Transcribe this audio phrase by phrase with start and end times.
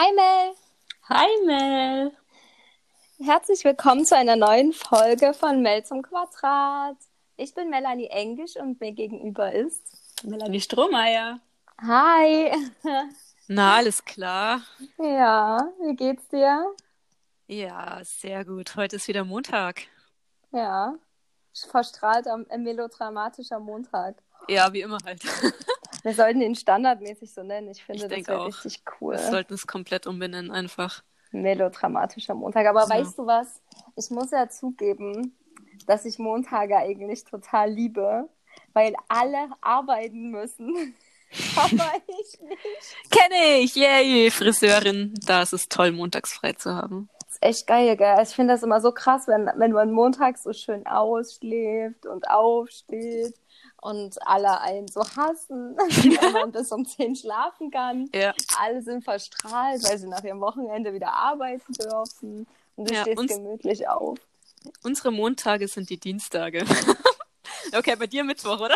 [0.00, 0.54] Hi Mel!
[1.08, 2.12] Hi Mel!
[3.18, 6.94] Herzlich willkommen zu einer neuen Folge von Mel zum Quadrat.
[7.36, 9.82] Ich bin Melanie Engisch und mir gegenüber ist
[10.22, 11.40] Melanie Strohmeier.
[11.82, 12.52] Hi!
[13.48, 14.60] Na, alles klar?
[14.98, 16.76] Ja, wie geht's dir?
[17.48, 18.76] Ja, sehr gut.
[18.76, 19.80] Heute ist wieder Montag.
[20.52, 20.94] Ja,
[21.72, 24.22] verstrahlt am äh, melodramatischer Montag.
[24.46, 25.24] Ja, wie immer halt.
[26.02, 27.70] Wir sollten ihn standardmäßig so nennen.
[27.70, 29.14] Ich finde, ich das wäre richtig cool.
[29.14, 31.02] Wir sollten es komplett umbenennen, einfach.
[31.32, 32.66] Melodramatischer Montag.
[32.66, 32.88] Aber Ja.
[32.88, 33.60] weißt du was?
[33.96, 35.36] Ich muss ja zugeben,
[35.86, 38.28] dass ich Montage eigentlich total liebe,
[38.72, 40.94] weil alle arbeiten müssen.
[41.56, 43.10] Aber ich nicht.
[43.10, 43.74] Kenne ich!
[43.76, 44.30] Yay!
[44.30, 45.12] Friseurin.
[45.26, 47.10] Da ist es toll, montags frei zu haben.
[47.20, 48.16] Das ist echt geil, gell?
[48.22, 53.34] Ich finde das immer so krass, wenn, wenn man montags so schön ausschläft und aufsteht
[53.80, 55.76] und alle einen so hassen,
[56.22, 58.08] wenn man bis um 10 schlafen kann.
[58.14, 58.34] Ja.
[58.60, 62.46] Alle sind verstrahlt, weil sie nach ihrem Wochenende wieder arbeiten dürfen.
[62.76, 64.18] Und du Ja, stehst uns- gemütlich auf.
[64.82, 66.64] Unsere Montage sind die Dienstage.
[67.76, 68.74] okay, bei dir Mittwoch, oder?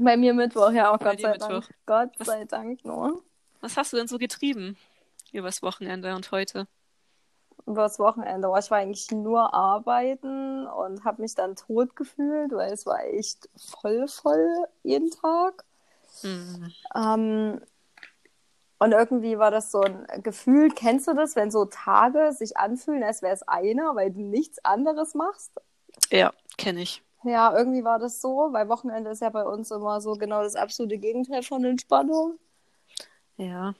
[0.00, 1.48] Bei mir Mittwoch, ja, auch Bei Gott sei Mittwoch.
[1.48, 1.68] Dank.
[1.86, 3.22] Gott Was- sei Dank nur.
[3.60, 4.76] Was hast du denn so getrieben?
[5.32, 6.66] Übers Wochenende und heute?
[7.66, 8.48] Übers Wochenende.
[8.48, 13.04] Oh, ich war eigentlich nur arbeiten und habe mich dann tot gefühlt, weil es war
[13.04, 15.64] echt voll, voll jeden Tag.
[16.22, 16.72] Hm.
[16.94, 17.60] Ähm,
[18.78, 23.02] und irgendwie war das so ein Gefühl, kennst du das, wenn so Tage sich anfühlen,
[23.02, 25.52] als wäre es einer, weil du nichts anderes machst?
[26.10, 27.02] Ja, kenne ich.
[27.22, 30.56] Ja, irgendwie war das so, weil Wochenende ist ja bei uns immer so genau das
[30.56, 32.38] absolute Gegenteil von Entspannung.
[33.36, 33.74] Ja.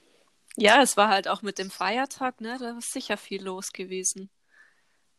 [0.57, 2.57] Ja, es war halt auch mit dem Feiertag, ne?
[2.59, 4.29] Da ist sicher viel los gewesen.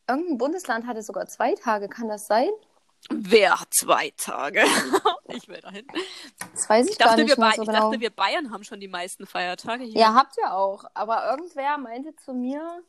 [0.09, 2.51] Irgendein Bundesland hatte sogar zwei Tage, kann das sein?
[3.11, 4.63] Wer hat zwei Tage?
[5.29, 5.87] ich will dahin.
[6.53, 7.91] Das weiß ich, Ich gar dachte, nicht wir, mehr so ich genau.
[7.91, 10.01] dachte, wir Bayern haben schon die meisten Feiertage hier.
[10.01, 10.85] Ja, habt ihr auch.
[10.95, 12.83] Aber irgendwer meinte zu mir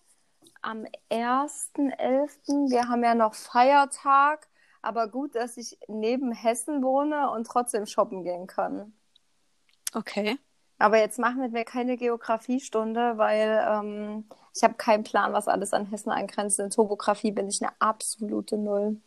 [0.61, 4.47] am 1.11., wir haben ja noch Feiertag,
[4.81, 8.93] aber gut, dass ich neben Hessen wohne und trotzdem shoppen gehen kann.
[9.93, 10.37] Okay.
[10.79, 14.25] Aber jetzt machen wir keine Geografiestunde, weil ähm,
[14.55, 16.59] ich habe keinen Plan, was alles an Hessen angrenzt.
[16.59, 18.97] In Topografie bin ich eine absolute Null.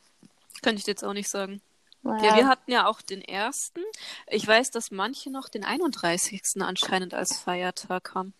[0.63, 1.61] Könnte ich dir jetzt auch nicht sagen.
[2.03, 3.81] Naja, Ja, wir hatten ja auch den ersten.
[4.29, 6.43] Ich weiß, dass manche noch den 31.
[6.61, 8.33] anscheinend als Feiertag haben.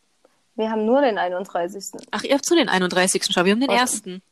[0.55, 1.93] wir haben nur den 31.
[2.13, 3.25] Ach, ihr habt so den 31.
[3.25, 3.45] schon.
[3.45, 3.81] Wir haben den Was?
[3.81, 4.23] ersten.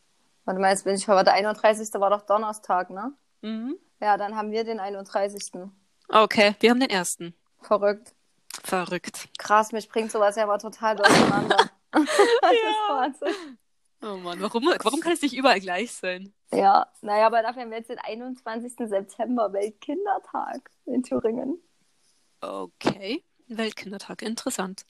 [0.47, 1.27] Warte mal, jetzt bin ich verwirrt.
[1.27, 1.93] Der 31.
[1.95, 3.13] war doch Donnerstag, ne?
[3.43, 3.77] Mhm.
[4.01, 5.53] Ja, dann haben wir den 31.
[6.09, 7.35] Okay, wir haben den ersten.
[7.61, 8.13] Verrückt.
[8.65, 9.29] Verrückt.
[9.39, 11.71] Krass, mich bringt sowas ja aber total durcheinander.
[11.93, 13.59] das ist Wahnsinn.
[14.03, 16.33] Oh Mann, warum, warum kann es nicht überall gleich sein?
[16.51, 18.73] Ja, naja, aber dafür haben wir jetzt den 21.
[18.89, 21.63] September, Weltkindertag in Thüringen.
[22.41, 23.23] Okay.
[23.49, 24.87] Weltkindertag, interessant.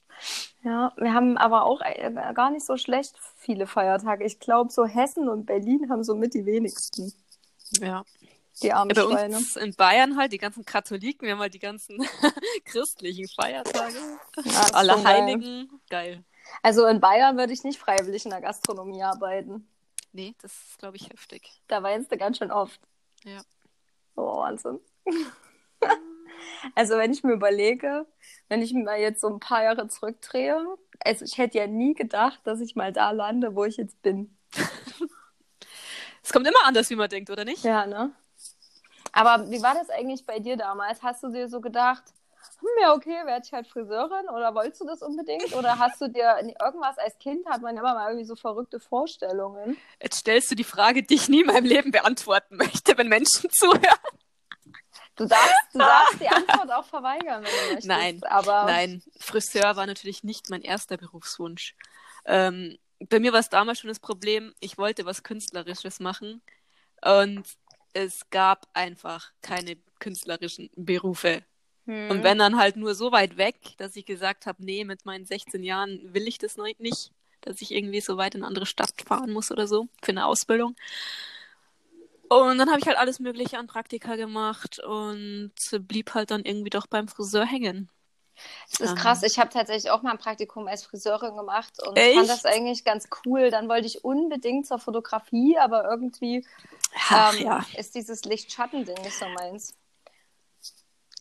[0.63, 4.23] Ja, wir haben aber auch äh, gar nicht so schlecht viele Feiertage.
[4.23, 7.13] Ich glaube, so Hessen und Berlin haben somit die wenigsten.
[7.79, 8.03] Ja.
[8.61, 9.37] Die armen Ja, bei Schweine.
[9.37, 11.97] uns in Bayern halt die ganzen Katholiken, wir haben halt die ganzen
[12.65, 13.97] christlichen Feiertage.
[14.43, 15.13] Ja, Alle schon geil.
[15.13, 15.81] Heiligen.
[15.89, 16.23] Geil.
[16.63, 19.67] Also in Bayern würde ich nicht freiwillig in der Gastronomie arbeiten.
[20.13, 21.61] Nee, das ist, glaube ich, heftig.
[21.67, 22.79] Da weinst du ganz schön oft.
[23.25, 23.41] Ja.
[24.15, 24.79] Oh, Wahnsinn.
[26.75, 28.05] also wenn ich mir überlege,
[28.47, 30.63] wenn ich mir jetzt so ein paar Jahre zurückdrehe,
[31.03, 34.37] also ich hätte ja nie gedacht, dass ich mal da lande, wo ich jetzt bin.
[36.23, 37.63] Es kommt immer anders, wie man denkt, oder nicht?
[37.63, 38.11] Ja, ne?
[39.15, 41.01] Aber wie war das eigentlich bei dir damals?
[41.01, 42.03] Hast du dir so gedacht,
[42.59, 45.55] hm, ja, okay, werde ich halt Friseurin oder wolltest du das unbedingt?
[45.55, 49.77] Oder hast du dir irgendwas als Kind hat man immer mal irgendwie so verrückte Vorstellungen?
[50.01, 53.49] Jetzt stellst du die Frage, die ich nie in meinem Leben beantworten möchte, wenn Menschen
[53.51, 53.81] zuhören.
[55.15, 57.87] Du darfst, du darfst die Antwort auch verweigern, wenn du möchtest.
[57.87, 61.73] Nein, aber Nein, Friseur war natürlich nicht mein erster Berufswunsch.
[62.25, 66.41] Ähm, bei mir war es damals schon das Problem, ich wollte was Künstlerisches machen
[67.01, 67.45] und
[67.95, 71.43] es gab einfach keine künstlerischen Berufe.
[71.85, 72.11] Hm.
[72.11, 75.25] Und wenn dann halt nur so weit weg, dass ich gesagt habe, nee, mit meinen
[75.25, 77.11] 16 Jahren will ich das nicht,
[77.41, 80.25] dass ich irgendwie so weit in eine andere Stadt fahren muss oder so für eine
[80.25, 80.75] Ausbildung.
[82.27, 85.53] Und dann habe ich halt alles Mögliche an Praktika gemacht und
[85.87, 87.89] blieb halt dann irgendwie doch beim Friseur hängen.
[88.71, 88.95] Das ist Ähm.
[88.95, 89.23] krass.
[89.23, 92.13] Ich habe tatsächlich auch mal ein Praktikum als Friseurin gemacht und Echt?
[92.13, 93.49] fand das eigentlich ganz cool.
[93.51, 96.45] Dann wollte ich unbedingt zur Fotografie, aber irgendwie
[97.09, 97.65] Ach, ähm, ja.
[97.73, 99.75] ist dieses Licht-Schatten-Ding nicht so meins.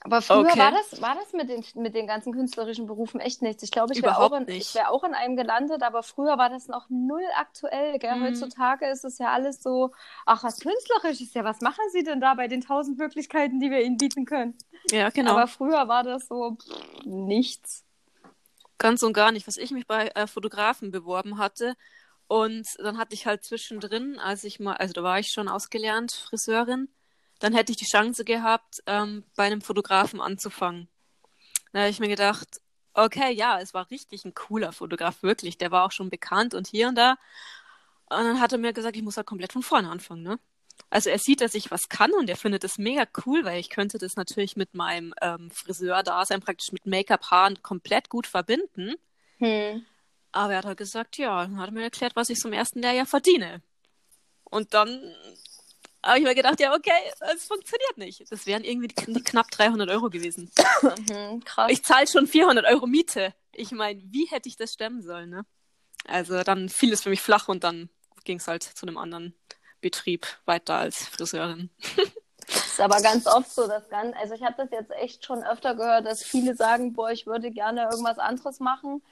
[0.04, 0.58] Aber früher Okay.
[0.58, 3.62] war das, war das mit den, mit den ganzen künstlerischen Berufen echt nichts.
[3.62, 6.50] Ich glaube, ich wäre auch, in- ich wär auch in einem gelandet, aber früher war
[6.50, 7.98] das noch null aktuell.
[7.98, 8.14] Gell?
[8.14, 8.22] Mhm.
[8.24, 9.92] Heutzutage ist es ja alles so,
[10.26, 13.80] ach, was künstlerisches, ja, was machen Sie denn da bei den tausend Möglichkeiten, die wir
[13.82, 14.58] Ihnen bieten können?
[14.90, 15.32] Ja, genau.
[15.32, 17.84] Aber früher war das so pff, nichts.
[18.78, 19.46] Ganz und gar nicht.
[19.46, 21.74] Was ich mich bei äh, Fotografen beworben hatte.
[22.26, 26.12] Und dann hatte ich halt zwischendrin, als ich mal, also da war ich schon ausgelernt,
[26.28, 26.88] Friseurin,
[27.38, 30.88] dann hätte ich die Chance gehabt, ähm, bei einem Fotografen anzufangen.
[31.72, 32.60] Da habe ich mir gedacht,
[32.94, 35.58] okay, ja, es war richtig ein cooler Fotograf, wirklich.
[35.58, 37.16] Der war auch schon bekannt und hier und da.
[38.08, 40.38] Und dann hat er mir gesagt, ich muss halt komplett von vorne anfangen, ne?
[40.90, 43.70] Also er sieht, dass ich was kann und er findet das mega cool, weil ich
[43.70, 48.94] könnte das natürlich mit meinem ähm, Friseur-Dasein, praktisch mit Make-up-Haaren komplett gut verbinden.
[49.38, 49.84] Hm.
[50.32, 52.80] Aber er hat halt gesagt, ja, dann hat er mir erklärt, was ich zum ersten
[52.80, 53.62] Lehrjahr verdiene.
[54.44, 55.14] Und dann
[56.04, 56.90] habe ich mir gedacht, ja, okay,
[57.34, 58.30] es funktioniert nicht.
[58.30, 60.50] Das wären irgendwie knapp 300 Euro gewesen.
[60.82, 61.70] Mhm, krass.
[61.70, 63.34] Ich zahle schon 400 Euro Miete.
[63.52, 65.46] Ich meine, wie hätte ich das stemmen sollen, ne?
[66.06, 67.88] Also dann fiel es für mich flach und dann
[68.24, 69.34] ging es halt zu einem anderen
[69.80, 71.70] Betrieb weiter als Friseurin.
[72.46, 75.42] Das ist aber ganz oft so, dass ganz, also ich habe das jetzt echt schon
[75.42, 79.02] öfter gehört, dass viele sagen, boah, ich würde gerne irgendwas anderes machen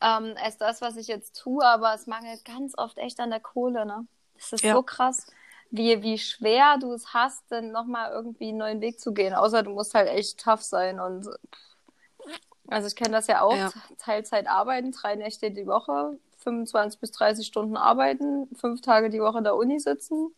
[0.00, 3.40] ähm, als das, was ich jetzt tue, aber es mangelt ganz oft echt an der
[3.40, 4.06] Kohle, ne?
[4.34, 4.74] Das ist ja.
[4.74, 5.26] so krass,
[5.70, 9.62] wie, wie schwer du es hast, dann nochmal irgendwie einen neuen Weg zu gehen, außer
[9.62, 11.28] du musst halt echt tough sein und
[12.68, 13.72] also ich kenne das ja auch, ja.
[13.98, 19.38] Teilzeit arbeiten, drei Nächte die Woche, 25 bis 30 Stunden arbeiten, fünf Tage die Woche
[19.38, 20.34] in der Uni sitzen.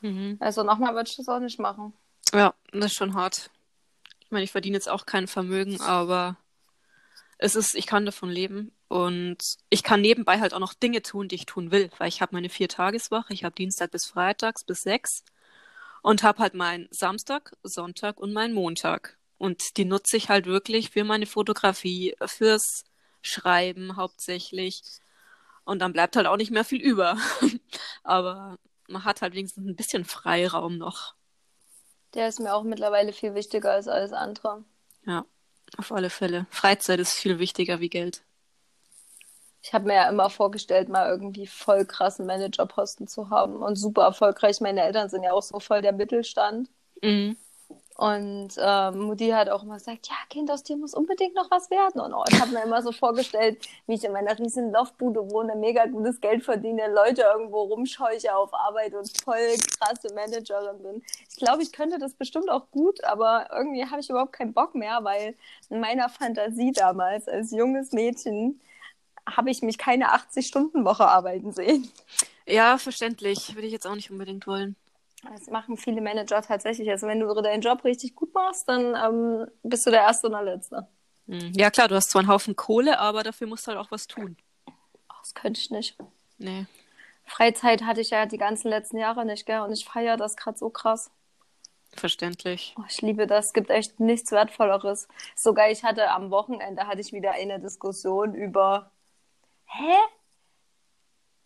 [0.00, 0.36] Mhm.
[0.40, 1.92] Also nochmal würde ich das auch nicht machen.
[2.32, 3.50] Ja, das ist schon hart.
[4.20, 6.36] Ich meine, ich verdiene jetzt auch kein Vermögen, aber
[7.38, 9.38] es ist, ich kann davon leben und
[9.70, 12.34] ich kann nebenbei halt auch noch Dinge tun, die ich tun will, weil ich habe
[12.34, 15.24] meine vier Tageswoche, ich habe Dienstag bis Freitags bis sechs
[16.02, 19.16] und habe halt meinen Samstag, Sonntag und meinen Montag.
[19.38, 22.84] Und die nutze ich halt wirklich für meine Fotografie, fürs
[23.22, 24.82] Schreiben hauptsächlich.
[25.64, 27.16] Und dann bleibt halt auch nicht mehr viel über.
[28.04, 28.58] Aber
[28.88, 31.14] man hat halt wenigstens ein bisschen Freiraum noch.
[32.12, 34.64] Der ist mir auch mittlerweile viel wichtiger als alles andere.
[35.06, 35.24] Ja,
[35.78, 36.46] auf alle Fälle.
[36.50, 38.22] Freizeit ist viel wichtiger wie Geld.
[39.62, 44.02] Ich habe mir ja immer vorgestellt, mal irgendwie voll krassen Managerposten zu haben und super
[44.02, 44.60] erfolgreich.
[44.60, 46.68] Meine Eltern sind ja auch so voll der Mittelstand.
[47.00, 47.36] Mhm.
[47.96, 51.70] Und ähm, Mutti hat auch immer gesagt, ja, Kind, aus dir muss unbedingt noch was
[51.70, 52.00] werden.
[52.00, 55.54] Und oh, ich habe mir immer so vorgestellt, wie ich in meiner riesen Loftbude wohne,
[55.54, 61.02] mega gutes Geld verdiene, Leute irgendwo rumscheuche auf Arbeit und voll krasse Managerin bin.
[61.30, 64.74] Ich glaube, ich könnte das bestimmt auch gut, aber irgendwie habe ich überhaupt keinen Bock
[64.74, 65.36] mehr, weil
[65.70, 68.60] in meiner Fantasie damals als junges Mädchen
[69.28, 71.90] habe ich mich keine 80-Stunden-Woche arbeiten sehen.
[72.46, 73.54] Ja, verständlich.
[73.54, 74.76] Würde ich jetzt auch nicht unbedingt wollen.
[75.30, 76.90] Das machen viele Manager tatsächlich.
[76.90, 80.32] Also wenn du deinen Job richtig gut machst, dann ähm, bist du der Erste und
[80.32, 80.88] der Letzte.
[81.28, 81.52] Hm.
[81.54, 84.08] Ja klar, du hast zwar einen Haufen Kohle, aber dafür musst du halt auch was
[84.08, 84.36] tun.
[85.20, 85.96] das könnte ich nicht.
[86.38, 86.66] Nee.
[87.24, 89.60] Freizeit hatte ich ja die ganzen letzten Jahre nicht, gell?
[89.60, 91.10] Und ich feiere das gerade so krass.
[91.94, 92.74] Verständlich.
[92.78, 93.46] Oh, ich liebe das.
[93.46, 95.08] Es gibt echt nichts Wertvolleres.
[95.36, 98.90] Sogar ich hatte am Wochenende hatte ich wieder eine Diskussion über
[99.74, 99.96] Hä?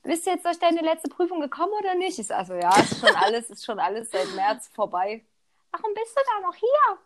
[0.06, 2.19] bist du jetzt durch deine letzte Prüfung gekommen oder nicht?
[2.19, 5.25] Ich sage so, ja, ist schon alles, ist schon alles seit März vorbei.
[5.73, 6.99] Warum bist du da noch hier?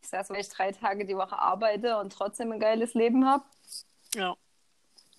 [0.00, 3.26] Ich sage so, weil ich drei Tage die Woche arbeite und trotzdem ein geiles Leben
[3.26, 3.44] habe.
[4.14, 4.36] Ja.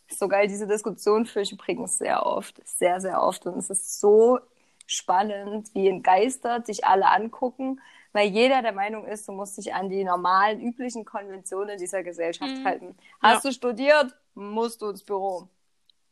[0.09, 2.59] So geil, diese Diskussion führe ich übrigens sehr oft.
[2.67, 3.45] Sehr, sehr oft.
[3.45, 4.39] Und es ist so
[4.87, 7.79] spannend, wie entgeistert sich alle angucken,
[8.11, 12.57] weil jeder der Meinung ist, du musst dich an die normalen, üblichen Konventionen dieser Gesellschaft
[12.57, 12.65] mhm.
[12.65, 12.97] halten.
[13.21, 13.51] Hast ja.
[13.51, 15.49] du studiert, musst du ins Büro.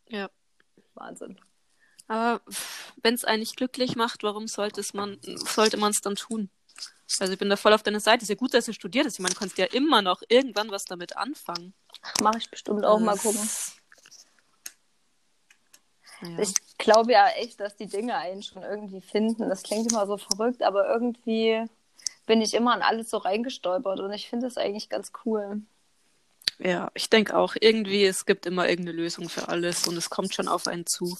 [0.07, 0.29] Ja.
[0.93, 1.39] Wahnsinn.
[2.07, 2.41] Aber
[3.01, 6.49] wenn es eigentlich glücklich macht, warum sollte man sollte man es dann tun?
[7.19, 8.23] Also ich bin da voll auf deiner Seite.
[8.23, 9.13] Ist ja gut, dass du studiert hast.
[9.13, 11.73] Ich meine, du kannst ja immer noch irgendwann was damit anfangen.
[12.21, 13.05] Mache ich bestimmt auch das...
[13.05, 13.49] mal gucken.
[16.21, 16.39] Ja.
[16.39, 19.49] Ich glaube ja echt, dass die Dinge einen schon irgendwie finden.
[19.49, 21.65] Das klingt immer so verrückt, aber irgendwie
[22.25, 25.61] bin ich immer an alles so reingestolpert und ich finde es eigentlich ganz cool.
[26.59, 30.33] Ja, ich denke auch, irgendwie, es gibt immer irgendeine Lösung für alles und es kommt
[30.33, 31.17] schon auf einen zu.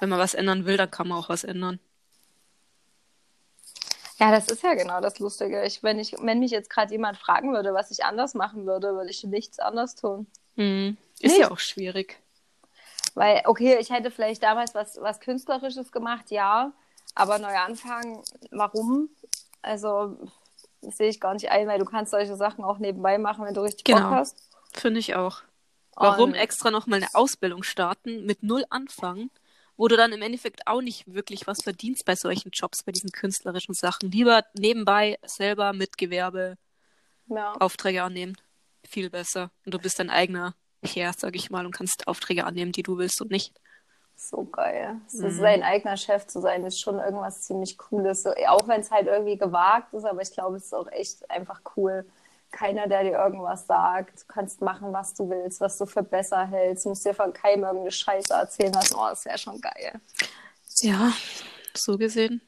[0.00, 1.80] Wenn man was ändern will, dann kann man auch was ändern.
[4.18, 5.64] Ja, das ist ja genau das Lustige.
[5.64, 8.94] Ich, wenn, ich, wenn mich jetzt gerade jemand fragen würde, was ich anders machen würde,
[8.94, 10.26] würde ich nichts anders tun.
[10.56, 10.96] Hm.
[11.20, 11.40] Ist Nicht?
[11.40, 12.20] ja auch schwierig.
[13.14, 16.72] Weil, okay, ich hätte vielleicht damals was, was Künstlerisches gemacht, ja,
[17.14, 19.08] aber neu anfangen, warum?
[19.62, 20.16] Also,
[20.82, 23.54] das sehe ich gar nicht ein, weil du kannst solche Sachen auch nebenbei machen, wenn
[23.54, 24.00] du richtig genau.
[24.00, 24.48] Bock hast.
[24.72, 25.42] Finde ich auch.
[25.96, 26.36] Warum Und...
[26.36, 29.30] extra nochmal eine Ausbildung starten, mit null anfangen,
[29.76, 33.10] wo du dann im Endeffekt auch nicht wirklich was verdienst bei solchen Jobs, bei diesen
[33.10, 34.10] künstlerischen Sachen.
[34.10, 36.56] Lieber nebenbei selber mit Gewerbe
[37.26, 37.52] ja.
[37.54, 38.36] Aufträge annehmen.
[38.88, 39.50] Viel besser.
[39.64, 40.54] Und du bist dein eigener
[40.84, 43.52] Herr, sag ich mal, und kannst Aufträge annehmen, die du willst und nicht.
[44.20, 44.96] So geil.
[45.06, 45.30] So mhm.
[45.30, 48.24] sein eigener Chef zu sein, ist schon irgendwas ziemlich Cooles.
[48.24, 51.30] So, auch wenn es halt irgendwie gewagt ist, aber ich glaube, es ist auch echt
[51.30, 52.04] einfach cool,
[52.50, 54.22] keiner, der dir irgendwas sagt.
[54.22, 56.84] Du kannst machen, was du willst, was du für besser hältst.
[56.84, 58.96] Du musst dir von keinem irgendeine Scheiße erzählen lassen.
[58.98, 60.00] Oh, das wäre schon geil.
[60.80, 61.12] Ja,
[61.74, 62.40] so gesehen.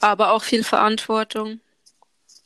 [0.00, 1.60] Aber auch viel Verantwortung.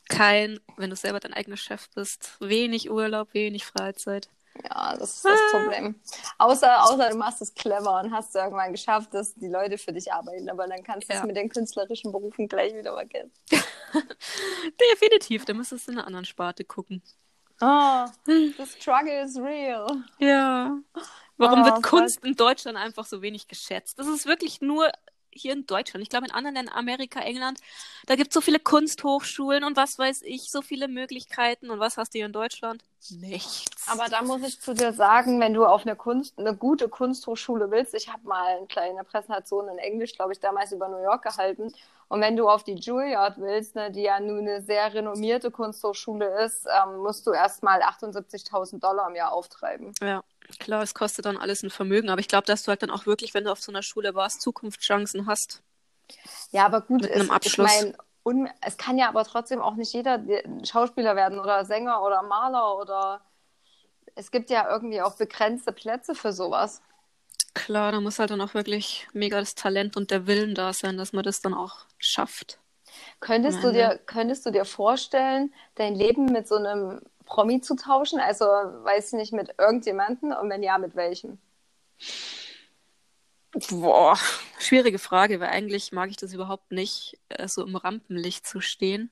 [0.07, 4.29] Kein, wenn du selber dein eigener Chef bist, wenig Urlaub, wenig Freizeit.
[4.63, 5.57] Ja, das ist das ah.
[5.57, 5.95] Problem.
[6.37, 9.91] Außer, außer du machst es clever und hast du irgendwann geschafft, dass die Leute für
[9.91, 11.19] dich arbeiten, aber dann kannst du ja.
[11.19, 13.31] es mit den künstlerischen Berufen gleich wieder vergessen.
[14.93, 17.01] Definitiv, da müsstest du in einer anderen Sparte gucken.
[17.61, 20.03] Oh, the struggle is real.
[20.19, 20.77] Ja.
[21.37, 23.99] Warum oh, wird Kunst in Deutschland einfach so wenig geschätzt?
[23.99, 24.91] Das ist wirklich nur
[25.35, 26.01] hier in Deutschland.
[26.01, 27.59] Ich glaube, in anderen Ländern, Amerika, England,
[28.07, 31.69] da gibt es so viele Kunsthochschulen und was weiß ich, so viele Möglichkeiten.
[31.69, 32.83] Und was hast du hier in Deutschland?
[33.11, 33.87] Nichts.
[33.87, 37.69] Aber da muss ich zu dir sagen, wenn du auf eine Kunst, eine gute Kunsthochschule
[37.69, 41.23] willst, ich habe mal eine kleine Präsentation in Englisch, glaube ich, damals über New York
[41.23, 41.73] gehalten.
[42.07, 46.43] Und wenn du auf die Juilliard willst, ne, die ja nun eine sehr renommierte Kunsthochschule
[46.45, 49.93] ist, ähm, musst du erstmal 78.000 Dollar im Jahr auftreiben.
[50.01, 50.23] Ja.
[50.59, 53.05] Klar, es kostet dann alles ein Vermögen, aber ich glaube, dass du halt dann auch
[53.05, 55.61] wirklich, wenn du auf so einer Schule warst, Zukunftschancen hast.
[56.51, 57.81] Ja, aber gut, mit einem Abschluss.
[57.81, 60.23] ich mein, es kann ja aber trotzdem auch nicht jeder
[60.63, 63.21] Schauspieler werden oder Sänger oder Maler oder
[64.15, 66.81] es gibt ja irgendwie auch begrenzte Plätze für sowas.
[67.53, 70.97] Klar, da muss halt dann auch wirklich mega das Talent und der Willen da sein,
[70.97, 72.59] dass man das dann auch schafft.
[73.19, 78.19] Könntest du dir, könntest du dir vorstellen, dein Leben mit so einem Promi zu tauschen?
[78.19, 81.39] Also, weiß ich nicht, mit irgendjemanden und wenn ja, mit welchem?
[83.69, 84.17] Boah,
[84.59, 89.11] schwierige Frage, weil eigentlich mag ich das überhaupt nicht, äh, so im Rampenlicht zu stehen.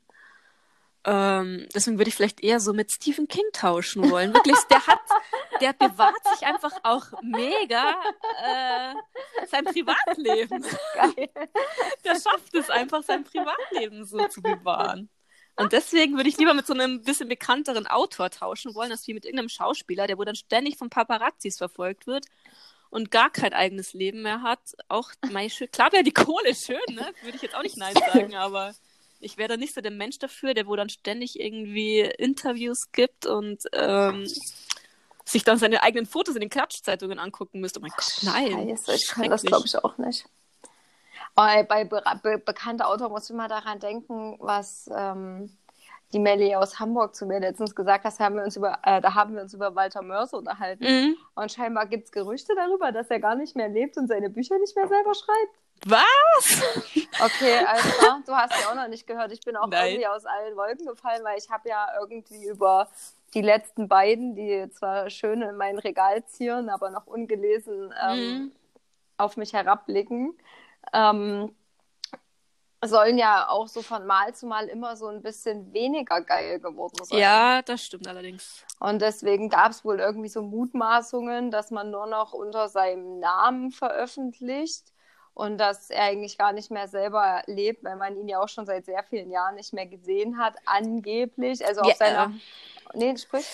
[1.05, 4.33] Ähm, deswegen würde ich vielleicht eher so mit Stephen King tauschen wollen.
[4.33, 5.01] Wirklich, der hat,
[5.61, 7.95] der bewahrt sich einfach auch mega
[8.41, 10.65] äh, sein Privatleben.
[10.95, 11.29] Geil.
[12.05, 15.09] Der schafft es einfach, sein Privatleben so zu bewahren.
[15.55, 19.13] Und deswegen würde ich lieber mit so einem bisschen bekannteren Autor tauschen wollen, als wie
[19.13, 22.25] mit irgendeinem Schauspieler, der wo dann ständig von Paparazzis verfolgt wird
[22.89, 24.59] und gar kein eigenes Leben mehr hat.
[24.87, 27.07] Auch, mein, klar wäre die Kohle schön, ne?
[27.21, 28.73] Würde ich jetzt auch nicht nein sagen, aber
[29.19, 33.25] ich wäre da nicht so der Mensch dafür, der wo dann ständig irgendwie Interviews gibt
[33.25, 34.27] und ähm,
[35.25, 37.79] sich dann seine eigenen Fotos in den Klatschzeitungen angucken müsste.
[37.79, 38.69] Oh mein Gott, nein.
[38.69, 40.25] Scheiße, ich kann das glaube ich auch nicht.
[41.35, 45.49] Bei, bei be be bekannter Autor muss ich immer daran denken, was ähm,
[46.13, 49.15] die Melli aus Hamburg zu mir letztens gesagt hat, haben wir uns über, äh, da
[49.15, 50.83] haben wir uns über Walter Mörs unterhalten.
[50.83, 51.17] Mhm.
[51.35, 54.57] Und scheinbar gibt es Gerüchte darüber, dass er gar nicht mehr lebt und seine Bücher
[54.59, 55.63] nicht mehr selber schreibt.
[55.85, 56.61] Was?
[57.19, 57.89] Okay, also
[58.25, 59.31] du hast ja auch noch nicht gehört.
[59.31, 59.87] Ich bin auch Nein.
[59.87, 62.87] irgendwie aus allen Wolken gefallen, weil ich habe ja irgendwie über
[63.33, 68.51] die letzten beiden, die zwar schön in mein Regal zieren, aber noch ungelesen ähm, mhm.
[69.17, 70.37] auf mich herabblicken,
[70.91, 71.55] ähm,
[72.85, 77.03] sollen ja auch so von Mal zu Mal immer so ein bisschen weniger geil geworden
[77.03, 77.19] sein.
[77.19, 78.65] Ja, das stimmt allerdings.
[78.79, 83.71] Und deswegen gab es wohl irgendwie so Mutmaßungen, dass man nur noch unter seinem Namen
[83.71, 84.91] veröffentlicht
[85.33, 88.65] und dass er eigentlich gar nicht mehr selber lebt, weil man ihn ja auch schon
[88.65, 91.65] seit sehr vielen Jahren nicht mehr gesehen hat, angeblich.
[91.65, 92.33] Also auf ja, seiner.
[92.93, 93.45] Nee, sprich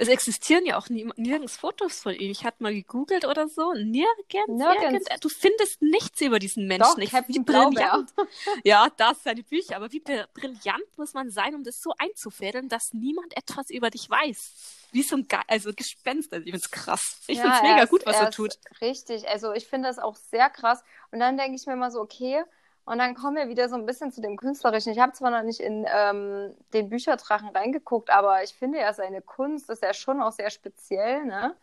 [0.00, 2.30] es existieren ja auch nie, nirgends Fotos von ihm.
[2.30, 3.74] Ich hatte mal gegoogelt oder so.
[3.74, 5.06] Nirgends, nirgends.
[5.20, 6.94] Du findest nichts über diesen Menschen.
[6.94, 8.14] Doch, ich, wie brillant.
[8.64, 9.76] ja, das seine Bücher.
[9.76, 14.08] Aber wie brillant muss man sein, um das so einzufädeln, dass niemand etwas über dich
[14.08, 14.88] weiß.
[14.92, 16.32] Wie so ein Ge also Gespenst.
[16.32, 17.20] Also ich finde es krass.
[17.26, 18.54] Ich ja, finde es mega gut, was er, er tut.
[18.80, 19.28] Richtig.
[19.28, 20.82] Also ich finde das auch sehr krass.
[21.12, 22.42] Und dann denke ich mir mal so, okay,
[22.84, 24.92] und dann kommen wir wieder so ein bisschen zu dem Künstlerischen.
[24.92, 29.22] Ich habe zwar noch nicht in ähm, den Bücherdrachen reingeguckt, aber ich finde ja, seine
[29.22, 31.54] Kunst ist ja schon auch sehr speziell, ne?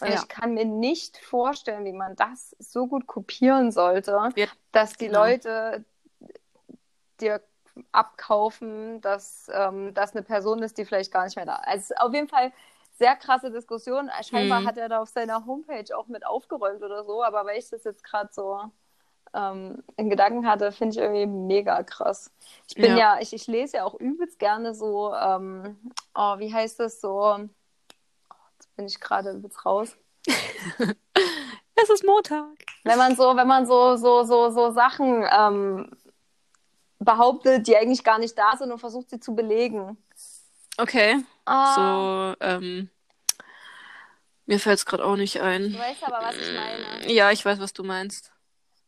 [0.00, 0.14] Und ja.
[0.14, 4.46] ich kann mir nicht vorstellen, wie man das so gut kopieren sollte, ja.
[4.72, 5.24] dass die genau.
[5.24, 5.84] Leute
[7.20, 7.40] dir
[7.92, 11.92] abkaufen, dass ähm, das eine Person ist, die vielleicht gar nicht mehr da ist.
[11.92, 12.52] Also auf jeden Fall
[12.98, 14.10] sehr krasse Diskussion.
[14.22, 14.66] Scheinbar mhm.
[14.66, 17.84] hat er da auf seiner Homepage auch mit aufgeräumt oder so, aber weil ich das
[17.84, 18.60] jetzt gerade so
[19.34, 22.30] ähm, in Gedanken hatte, finde ich irgendwie mega krass.
[22.68, 25.78] Ich bin ja, ja ich, ich, lese ja auch übelst gerne so, ähm,
[26.14, 27.18] oh, wie heißt das so?
[27.20, 27.38] Oh,
[28.54, 29.96] jetzt bin ich gerade übelst raus.
[30.26, 32.46] es ist Montag.
[32.84, 35.90] Wenn man so, wenn man so, so, so, so Sachen ähm,
[36.98, 39.96] behauptet, die eigentlich gar nicht da sind und versucht sie zu belegen.
[40.78, 41.24] Okay.
[41.44, 41.74] Ah.
[41.74, 42.90] So, ähm,
[44.46, 45.72] mir fällt es gerade auch nicht ein.
[45.72, 47.12] Du weißt aber, was ich meine.
[47.12, 48.31] Ja, ich weiß, was du meinst.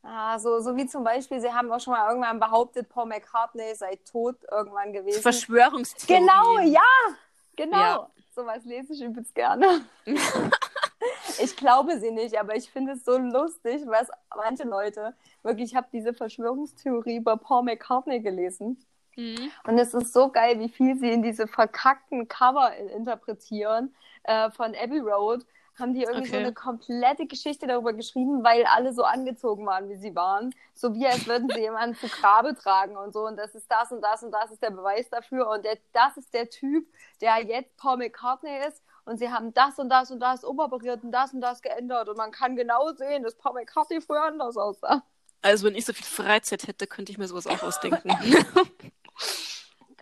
[0.06, 3.74] Ah, so, so wie zum Beispiel, sie haben auch schon mal irgendwann behauptet, Paul McCartney
[3.74, 5.22] sei tot irgendwann gewesen.
[5.22, 6.20] Verschwörungstheorie.
[6.20, 6.82] Genau, ja,
[7.56, 7.78] genau.
[7.78, 8.10] Ja.
[8.34, 9.86] Sowas lese ich übelst gerne.
[11.38, 14.06] ich glaube sie nicht, aber ich finde es so lustig, weil
[14.36, 18.84] manche Leute, wirklich, ich habe diese Verschwörungstheorie über Paul McCartney gelesen.
[19.16, 19.50] Mhm.
[19.66, 23.94] Und es ist so geil, wie viel sie in diese verkackten Cover interpretieren
[24.24, 25.46] äh, von Abbey Road.
[25.78, 26.44] Haben die irgendwie so Okay.
[26.44, 30.54] eine komplette Geschichte darüber geschrieben, weil alle so angezogen waren, wie sie waren.
[30.74, 33.26] So wie als würden sie jemanden zu Grabe tragen und so.
[33.26, 35.48] Und das ist das und das und das ist der Beweis dafür.
[35.50, 36.86] Und der, das ist der Typ,
[37.20, 38.82] der jetzt Paul McCartney ist.
[39.04, 42.08] Und sie haben das und das und das umoperiert und das und das geändert.
[42.08, 45.02] Und man kann genau sehen, dass Paul McCartney früher anders aussah.
[45.42, 48.10] Also wenn ich so viel Freizeit hätte, könnte ich mir sowas auch ausdenken.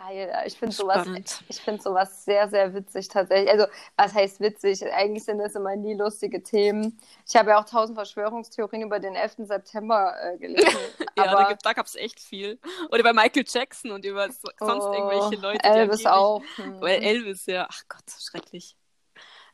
[0.05, 1.07] Geil, ich finde sowas,
[1.49, 3.51] ich finde sowas sehr, sehr witzig tatsächlich.
[3.51, 3.67] Also,
[3.97, 4.85] was heißt witzig?
[4.93, 6.99] Eigentlich sind das immer nie lustige Themen.
[7.29, 9.47] Ich habe ja auch tausend Verschwörungstheorien über den 11.
[9.47, 10.69] September äh, gelesen.
[11.15, 12.59] Ja, da, aber da gab es echt viel.
[12.91, 15.63] Oder bei Michael Jackson und über so, sonst oh, irgendwelche Leute.
[15.63, 16.43] Elvis auch.
[16.57, 16.81] Hm.
[16.81, 17.69] Weil Elvis, ja.
[17.71, 18.77] Ach Gott, schrecklich.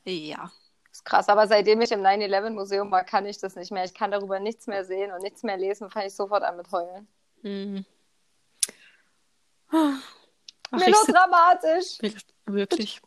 [0.05, 0.53] Ja.
[0.93, 1.29] ist krass.
[1.29, 3.85] Aber seitdem ich im 9-11-Museum war, kann ich das nicht mehr.
[3.85, 5.91] Ich kann darüber nichts mehr sehen und nichts mehr lesen.
[5.91, 7.09] Fange ich sofort an mit heulen.
[7.43, 7.85] Hm.
[10.71, 11.99] Ach, ich Melodramatisch.
[12.47, 13.01] Wirklich.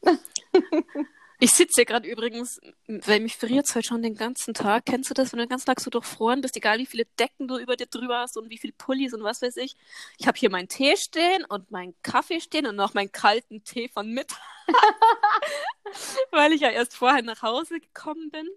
[1.44, 4.86] Ich sitze hier gerade übrigens, weil mich friert heute schon den ganzen Tag.
[4.86, 7.48] Kennst du das, wenn du den ganzen Tag so durchfroren bist, egal wie viele Decken
[7.48, 9.75] du über dir drüber hast und wie viele Pullis und was weiß ich.
[10.20, 13.89] Ich habe hier meinen Tee stehen und meinen Kaffee stehen und noch meinen kalten Tee
[13.89, 14.38] von Mittag.
[16.32, 18.48] weil ich ja erst vorher nach Hause gekommen bin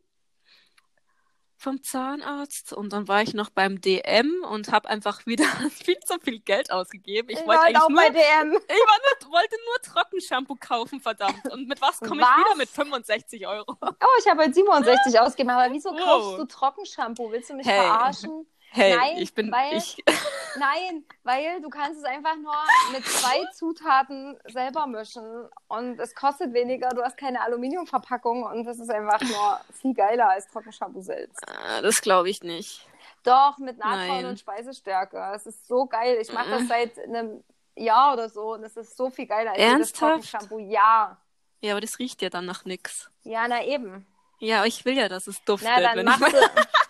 [1.64, 6.18] vom Zahnarzt und dann war ich noch beim DM und habe einfach wieder viel zu
[6.20, 7.30] viel Geld ausgegeben.
[7.30, 8.52] Ich, Ich wollte eigentlich auch nur bei DM.
[8.68, 11.44] ich nur, wollte nur Trockenshampoo kaufen, verdammt.
[11.50, 12.56] Und mit was komme ich wieder?
[12.56, 13.76] Mit 65 Euro.
[13.80, 13.88] Oh,
[14.20, 15.50] ich habe halt 67 ausgegeben.
[15.50, 15.98] Aber wieso Wow.
[16.00, 17.30] kaufst du Trockenshampoo?
[17.32, 17.80] Willst du mich Hey.
[17.86, 18.46] verarschen?
[18.76, 19.52] Hey, Nein, ich bin.
[19.52, 20.02] weil- Ich,
[20.56, 22.54] Nein, weil du kannst es einfach nur
[22.92, 28.78] mit zwei Zutaten selber mischen und es kostet weniger, du hast keine Aluminiumverpackung und das
[28.80, 31.40] ist einfach nur viel geiler als Trockenshampoo selbst.
[31.48, 32.86] Ah, das glaube ich nicht.
[33.22, 35.18] Doch, mit Natron und Speisestärke.
[35.34, 36.18] Es ist so geil.
[36.20, 36.66] Ich mache das Mhm.
[36.68, 37.44] seit einem
[37.76, 39.98] Jahr oder so und es ist so viel geiler als Ernsthaft?
[40.00, 40.58] Trockenshampoo.
[40.58, 41.16] Ja.
[41.60, 43.08] Ja, aber das riecht ja dann nach nix.
[43.22, 44.06] Ja, na eben.
[44.40, 45.70] Ja, ich will ja, dass es duftet.
[45.74, 46.38] Na, dann wenn ich machst du.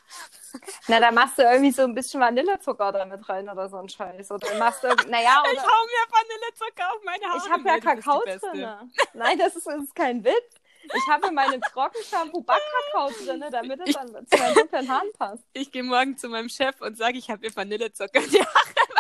[0.89, 4.31] Na, dann machst du irgendwie so ein bisschen Vanillezucker damit rein oder so ein Scheiß.
[4.31, 7.39] Oder machst du, naja, Ich oder hau mir Vanillezucker auf meine Haare.
[7.39, 8.91] ich habe ja Kakao drin.
[9.15, 10.55] Nein, das ist, das ist kein Witz.
[10.85, 15.13] Ich habe in meinem Trockenshampoo Backkakao drin, damit es Ich- dann zu meinen dunklen Haaren
[15.19, 15.43] passt.
[15.55, 18.75] Ich gehe morgen zu meinem Chef und sage, ich habe mir Vanillezucker in die Haare,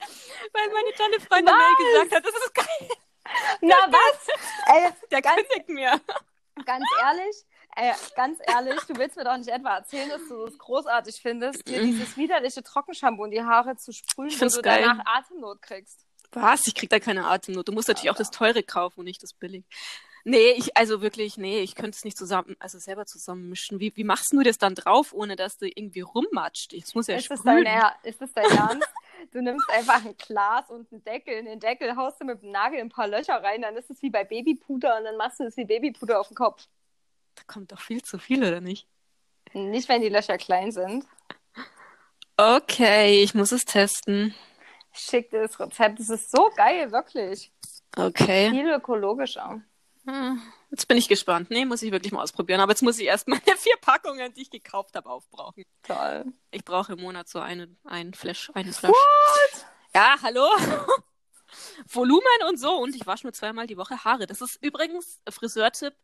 [0.00, 0.08] weil,
[0.52, 2.88] weil meine tolle Freundin Mel gesagt hat, das ist geil.
[3.60, 4.28] Na was?
[4.74, 6.00] Ey, Der Ganz- kündigt mir.
[6.64, 7.36] ganz ehrlich,
[7.78, 11.66] äh, ganz ehrlich, du willst mir doch nicht etwa erzählen, dass du es großartig findest,
[11.68, 14.82] dir dieses widerliche Trockenshampoo in die Haare zu sprühen, find's du geil.
[14.84, 16.04] danach Atemnot kriegst.
[16.32, 16.66] Was?
[16.66, 17.68] Ich krieg da keine Atemnot.
[17.68, 19.64] Du musst natürlich auch das teure kaufen und nicht das billig.
[20.24, 23.80] Nee, ich, also wirklich, nee, ich könnte es nicht zusammen, also selber zusammenmischen.
[23.80, 26.74] Wie, wie machst du das dann drauf, ohne dass du irgendwie rummatscht?
[26.74, 27.64] Ich muss ja ist, das sprühen.
[27.64, 28.88] dein, Er- ist das dein Ernst?
[29.32, 31.34] Du nimmst einfach ein Glas und einen Deckel.
[31.34, 34.02] In den Deckel haust du mit dem Nagel ein paar Löcher rein, dann ist es
[34.02, 36.66] wie bei Babypuder und dann machst du es wie Babypuder auf den Kopf.
[37.38, 38.88] Da kommt doch viel zu viel, oder nicht?
[39.52, 41.04] Nicht, wenn die Löcher klein sind.
[42.36, 44.34] Okay, ich muss es testen.
[44.92, 46.00] Schick dir das Rezept.
[46.00, 47.52] Das ist so geil, wirklich.
[47.96, 48.50] Okay.
[48.50, 49.60] Viel ökologischer.
[50.04, 51.50] Hm, Jetzt bin ich gespannt.
[51.50, 52.60] Nee, muss ich wirklich mal ausprobieren.
[52.60, 55.64] Aber jetzt muss ich erst meine vier Packungen, die ich gekauft habe, aufbrauchen.
[55.82, 56.26] Toll.
[56.50, 58.94] Ich brauche im Monat so eine, einen Flash, eine Flasche.
[59.94, 60.48] Ja, hallo?
[61.90, 62.76] Volumen und so.
[62.78, 64.26] Und ich wasche nur zweimal die Woche Haare.
[64.26, 65.94] Das ist übrigens Friseurtipp.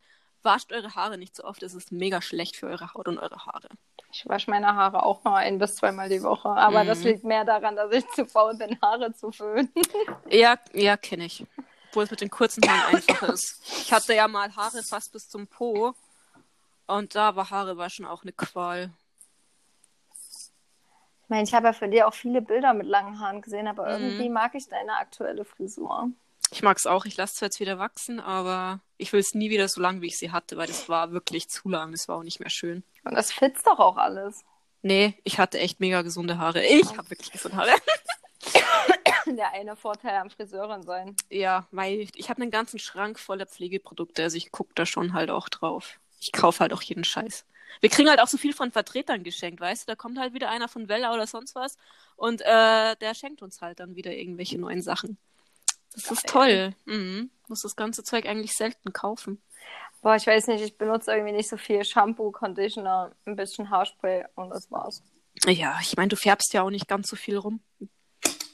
[0.45, 1.63] Wascht eure Haare nicht so oft.
[1.63, 3.69] Das ist mega schlecht für eure Haut und eure Haare.
[4.13, 6.49] Ich wasche meine Haare auch nur ein bis zweimal die Woche.
[6.51, 6.89] Aber Mhm.
[6.89, 9.73] das liegt mehr daran, dass ich zu faul bin, Haare zu föhnen.
[10.31, 11.45] Ja, ja, kenne ich.
[11.89, 13.63] Obwohl es mit den kurzen Haaren einfacher ist.
[13.85, 15.95] Ich hatte ja mal Haare fast bis zum Po.
[16.87, 18.91] Und da war Haare waschen auch eine Qual.
[21.23, 23.87] Ich meine, ich habe ja von dir auch viele Bilder mit langen Haaren gesehen, aber
[23.99, 24.05] Mhm.
[24.05, 26.09] irgendwie mag ich deine aktuelle Frisur.
[26.55, 27.05] Ich mag es auch.
[27.05, 30.07] Ich lasse zwar jetzt wieder wachsen, aber ich will es nie wieder so lang, wie
[30.07, 31.91] ich sie hatte, weil das war wirklich zu lang.
[31.91, 32.85] Das war auch nicht mehr schön.
[33.03, 34.45] Und das fitzt doch auch alles.
[34.81, 36.65] Nee, ich hatte echt mega gesunde Haare.
[36.65, 37.73] Ich habe wirklich gesunde Haare.
[39.27, 41.17] Der eine Vorteil am Friseurin sein.
[41.29, 44.23] Ja, weil ich habe einen ganzen Schrank voller Pflegeprodukte.
[44.23, 45.99] Also ich gucke da schon halt auch drauf.
[46.21, 47.45] Ich kaufe halt auch jeden Scheiß.
[47.81, 49.91] Wir kriegen halt auch so viel von Vertretern geschenkt, weißt du?
[49.91, 51.79] Da kommt halt wieder einer von Wella oder sonst was
[52.15, 55.19] und äh, der schenkt uns halt dann wieder irgendwelche neuen Sachen.
[55.95, 56.75] Das ist toll.
[56.85, 57.31] Mhm.
[57.49, 59.41] Muss das ganze Zeug eigentlich selten kaufen.
[60.03, 64.25] Boah, ich weiß nicht, ich benutze irgendwie nicht so viel Shampoo, Conditioner, ein bisschen Haarspray
[64.35, 65.03] und das war's.
[65.47, 67.61] Ja, ich meine, du färbst ja auch nicht ganz so viel rum.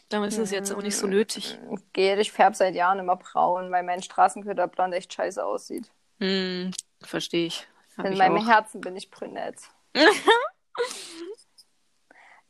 [0.08, 1.58] Damit ist es jetzt auch nicht so nötig.
[1.92, 5.90] Geht, ich färbe seit Jahren immer braun, weil mein Straßenköderblond echt scheiße aussieht.
[6.18, 7.66] Hm, verstehe ich.
[7.96, 8.46] Hab In ich meinem auch.
[8.46, 9.56] Herzen bin ich brünett.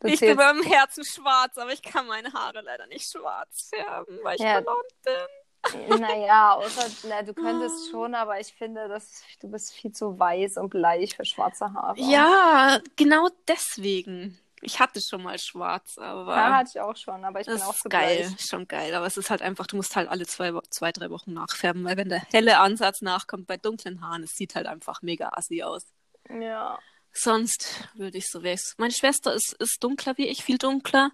[0.01, 3.69] Du ich bin zählst- beim Herzen schwarz, aber ich kann meine Haare leider nicht schwarz
[3.73, 4.59] färben, weil ich Ja.
[4.61, 5.99] blond bin.
[6.01, 7.35] Naja, außer, na, du Ah.
[7.35, 11.71] könntest schon, aber ich finde, dass du bist viel zu weiß und bleich für schwarze
[11.71, 11.99] Haare.
[11.99, 14.39] Ja, genau deswegen.
[14.63, 17.75] Ich hatte schon mal schwarz, aber Ja, hatte ich auch schon, aber ich bin auch
[17.75, 18.45] zu geil, bleich.
[18.47, 18.93] schon geil.
[18.95, 21.97] Aber es ist halt einfach, du musst halt alle zwei, zwei, drei Wochen nachfärben, weil
[21.97, 25.85] wenn der helle Ansatz nachkommt bei dunklen Haaren, es sieht halt einfach mega assi aus.
[26.29, 26.77] Ja.
[27.13, 28.75] Sonst würde ich so wechseln.
[28.77, 31.11] Meine Schwester ist, ist dunkler wie ich, viel dunkler.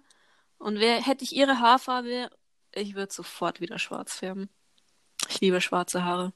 [0.58, 2.30] Und wer, hätte ich ihre Haarfarbe,
[2.72, 4.48] ich würde sofort wieder schwarz färben.
[5.28, 6.32] Ich liebe schwarze Haare.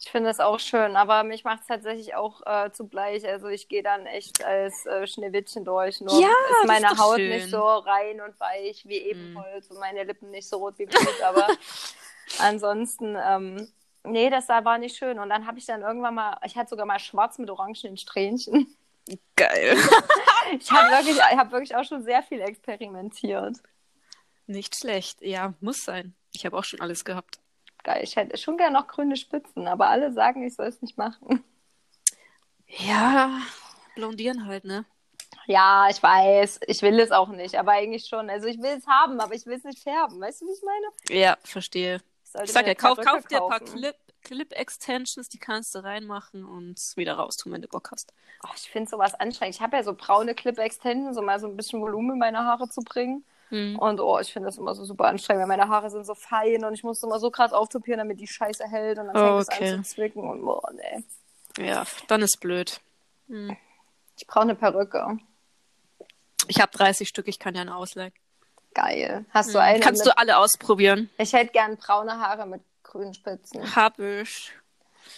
[0.00, 3.26] Ich finde das auch schön, aber mich macht es tatsächlich auch äh, zu bleich.
[3.26, 6.00] Also ich gehe dann echt als äh, Schneewittchen durch.
[6.00, 7.28] Nur Ja, ist meine ist Haut schön.
[7.30, 9.10] nicht so rein und weich wie Mm.
[9.10, 11.22] Ebenholz und meine Lippen nicht so rot wie Blut.
[11.22, 11.46] aber
[12.38, 13.68] ansonsten, ähm,
[14.04, 15.18] nee, das da war nicht schön.
[15.18, 18.76] Und dann habe ich dann irgendwann mal, ich hatte sogar mal schwarz mit orangenen Strähnchen.
[19.36, 19.76] Geil.
[20.60, 23.56] Ich habe wirklich, ich hab wirklich auch schon sehr viel experimentiert.
[24.46, 25.20] Nicht schlecht.
[25.20, 26.14] Ja, muss sein.
[26.32, 27.40] Ich habe auch schon alles gehabt.
[27.82, 30.96] Geil, ich hätte schon gerne noch grüne Spitzen, aber alle sagen, ich soll es nicht
[30.96, 31.42] machen.
[32.68, 33.40] Ja,
[33.96, 34.84] blondieren halt, ne?
[35.46, 38.28] Ja, ich weiß, ich will es auch nicht, aber eigentlich schon.
[38.28, 40.20] Also ich will es haben, aber ich will es nicht färben.
[40.20, 41.20] Weißt du, wie ich meine?
[41.20, 42.00] Ja, verstehe.
[42.24, 43.78] sollte Ich sag ja, kauf, kauf dir ein paar kaufen.
[43.78, 48.12] Clip, Clip-Extensions, die kannst du reinmachen und wieder raus tun, wenn du Bock hast.
[48.44, 49.54] Oh, ich finde sowas anstrengend.
[49.54, 52.68] Ich habe ja so braune Clip-Extensions, um mal so ein bisschen Volumen in meine Haare
[52.68, 53.24] zu bringen.
[53.50, 53.78] Hm.
[53.78, 56.64] Und oh, ich finde das immer so super anstrengend, weil meine Haare sind so fein
[56.64, 59.48] und ich muss immer so krass auftupieren, damit die Scheiße hält und dann fängt es
[59.48, 59.72] Okay.
[59.74, 61.64] an zu zwicken und boah, nee.
[61.68, 62.80] Ja, dann ist blöd.
[63.28, 63.56] Hm.
[64.18, 65.18] Ich brauche eine Perücke.
[66.48, 68.12] Ich habe 30 Stück, ich kann ja eine ausleihen.
[68.74, 69.24] Geil.
[69.30, 69.64] Hast du Hm.
[69.64, 69.80] eine?
[69.80, 70.12] Kannst mit...
[70.12, 71.08] du alle ausprobieren.
[71.16, 72.62] Ich hätte gern braune Haare mit
[72.96, 73.74] grünen Spitzen.
[73.76, 74.52] Hab ich.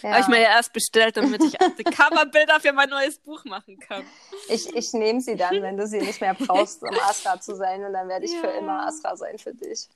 [0.01, 0.11] Ja.
[0.11, 3.79] Habe ich mir ja erst bestellt, damit ich die Coverbilder für mein neues Buch machen
[3.79, 4.05] kann.
[4.47, 7.83] Ich, ich nehme sie dann, wenn du sie nicht mehr brauchst, um Asra zu sein.
[7.83, 8.57] Und dann werde ich für Ja.
[8.59, 9.89] immer Asra sein für dich.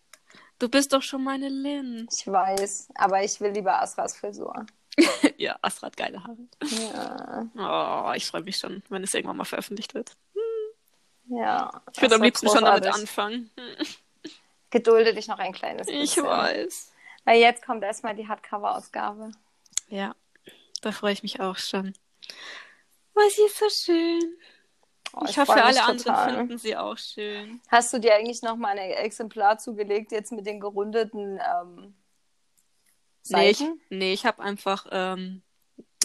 [0.60, 2.08] Du bist doch schon meine Lynn.
[2.12, 4.65] Ich weiß, aber ich will lieber Asras Frisur.
[5.38, 6.38] ja, Astra hat geile Haare.
[7.56, 10.15] Ja, Oh, ich freue mich schon, wenn es irgendwann mal veröffentlicht wird.
[11.30, 11.82] ja.
[11.93, 13.02] Ich würde am liebsten schon damit großartig.
[13.02, 13.52] anfangen.
[14.69, 16.26] Gedulde dich noch ein kleines Ich bisschen.
[16.26, 16.91] weiß.
[17.26, 19.32] Weil jetzt kommt erstmal die Hardcover-Ausgabe.
[19.88, 20.16] Ja,
[20.82, 21.94] da freue ich mich auch schon.
[23.16, 24.38] Oh, sie ist so schön.
[25.14, 27.62] Oh, ich, hoffe, freu mich alle anderen finden sie auch schön.
[27.70, 31.94] Hast du dir eigentlich noch mal ein Exemplar zugelegt, jetzt mit den gerundeten ähm,
[33.30, 33.80] Nee, ich, Seiten?
[33.90, 35.42] nee, ich habe einfach ähm,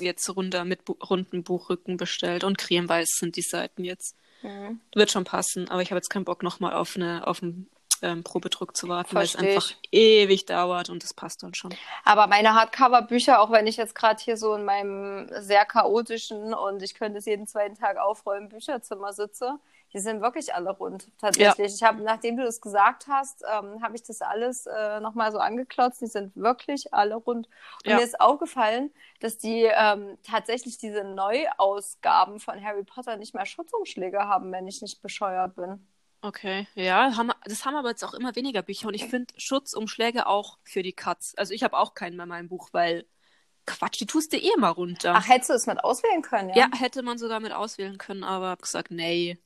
[0.01, 4.17] jetzt runter mit Bu runden Buchrücken bestellt und cremeweiß sind die Seiten jetzt.
[4.43, 4.81] Mhm.
[4.95, 7.69] Wird schon passen, aber ich habe jetzt keinen Bock nochmal auf eine auf einen
[8.03, 9.79] ähm, Probedruck zu warten, weil es einfach ich.
[9.93, 11.79] ewig dauert und das passt dann schon.
[12.05, 16.83] Aber meine Hardcover-Bücher, auch wenn ich jetzt gerade hier so in meinem sehr chaotischen und
[16.83, 19.59] ich könnte es jeden zweiten Tag aufräumen Bücherzimmer sitze,
[19.95, 21.75] die sind wirklich alle rund tatsächlich.
[21.75, 25.39] Ich habe, nachdem du das gesagt hast, ähm, habe ich das alles äh, nochmal so
[25.39, 26.01] angeklotzt.
[26.03, 27.49] Die sind wirklich alle rund.
[27.85, 27.97] Und Ja.
[27.97, 34.21] mir ist aufgefallen, dass die ähm, tatsächlich diese Neuausgaben von Harry Potter nicht mehr Schutzumschläge
[34.21, 35.87] haben, wenn ich nicht bescheuert bin.
[36.21, 40.27] Okay, ja, haben, das haben aber jetzt auch immer weniger Bücher und ich finde Schutzumschläge
[40.27, 41.35] auch für die Katz.
[41.37, 43.07] Also ich habe auch keinen in meinem Buch, weil
[43.67, 45.15] Quatsch, die tust du eh mal runter.
[45.17, 46.57] Ach, hättest du es mit auswählen können, ja?
[46.57, 49.39] ja, hätte man sogar mit auswählen können, aber hab gesagt, nee,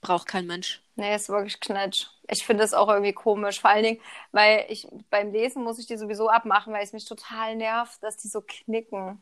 [0.00, 0.80] braucht kein Mensch.
[0.96, 2.06] Nee, ist wirklich knatsch.
[2.28, 3.60] Ich finde das auch irgendwie komisch.
[3.60, 4.00] Vor allen Dingen,
[4.32, 8.16] weil ich beim Lesen muss ich die sowieso abmachen, weil es mich total nervt, dass
[8.16, 9.20] die so knicken.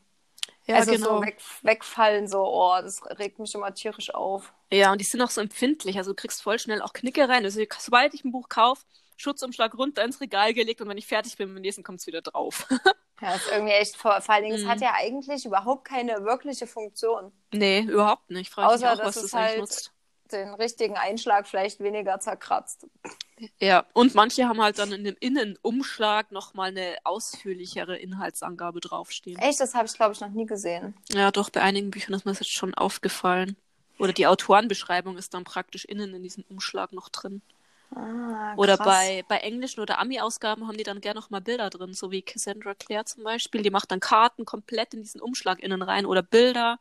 [0.65, 1.17] Ja, also genau.
[1.17, 4.53] so weg, wegfallen, so, oh, das regt mich immer tierisch auf.
[4.71, 5.97] Ja, und die sind auch so empfindlich.
[5.97, 7.43] Also du kriegst voll schnell auch Knicke rein.
[7.43, 8.83] Also sobald ich ein Buch kaufe,
[9.17, 12.21] Schutzumschlag runter ins Regal gelegt und wenn ich fertig bin dem Lesen, kommt es wieder
[12.21, 12.67] drauf.
[13.21, 14.67] Ja, ist irgendwie echt, vor, vor allen Dingen, es Mhm.
[14.69, 17.31] hat ja eigentlich überhaupt keine wirkliche Funktion.
[17.53, 18.41] nee, überhaupt nicht.
[18.41, 19.92] Ich frage mich Außer, auch, dass was es das eigentlich halt- nutzt.
[20.33, 22.87] Den richtigen Einschlag vielleicht weniger zerkratzt.
[23.59, 29.39] Ja, und manche haben halt dann in dem Innenumschlag nochmal eine ausführlichere Inhaltsangabe draufstehen.
[29.39, 30.93] Echt, das habe ich, glaube ich, noch nie gesehen.
[31.11, 33.57] Ja, doch, bei einigen Büchern ist mir das jetzt schon aufgefallen.
[33.99, 37.41] Oder die Autorenbeschreibung ist dann praktisch innen in diesem Umschlag noch drin.
[37.95, 42.11] Ah, Oder bei, bei englischen oder Ami-Ausgaben haben die dann gerne nochmal Bilder drin, so
[42.11, 43.61] wie Cassandra Clare zum Beispiel.
[43.61, 46.79] Die macht dann Karten komplett in diesen Umschlag innen rein oder Bilder.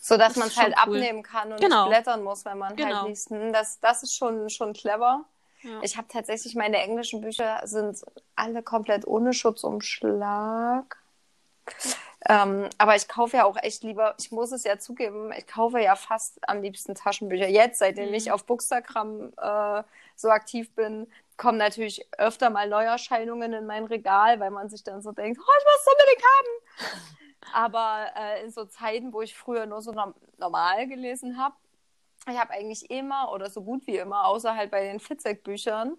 [0.00, 0.94] So dass Das man es halt cool.
[0.96, 1.84] abnehmen kann und Genau.
[1.88, 3.00] nicht blättern muss, wenn man Genau.
[3.00, 3.30] halt liest.
[3.30, 5.24] Hm, Das, das ist schon, schon clever.
[5.62, 5.80] Ja.
[5.82, 8.00] Ich habe tatsächlich, meine englischen Bücher sind
[8.36, 10.96] alle komplett ohne Schutzumschlag.
[12.28, 15.80] Ähm, aber ich kaufe ja auch echt lieber, ich muss es ja zugeben, ich kaufe
[15.80, 17.48] ja fast am liebsten Taschenbücher.
[17.48, 18.14] Jetzt, seitdem Mhm.
[18.14, 19.82] ich auf Bookstagram äh,
[20.16, 25.02] so aktiv bin, kommen natürlich öfter mal Neuerscheinungen in mein Regal, weil man sich dann
[25.02, 27.08] so denkt, oh, ich muss es unbedingt haben.
[27.52, 31.54] Aber äh, in so Zeiten, wo ich früher nur so norm normal gelesen habe,
[32.30, 35.96] ich habe eigentlich immer oder so gut wie immer, außer halt bei den Fitzek-Büchern,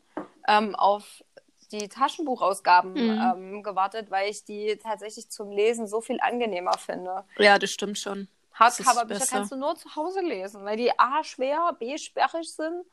[0.48, 1.24] ähm, auf
[1.72, 3.22] die Taschenbuchausgaben Mhm.
[3.22, 7.26] ähm, gewartet, weil ich die tatsächlich zum Lesen so viel angenehmer finde.
[7.38, 8.28] Ja, das stimmt schon.
[8.54, 12.86] Hardcover-Bücher kannst du nur zu Hause lesen, weil die A schwer, B sperrig sind.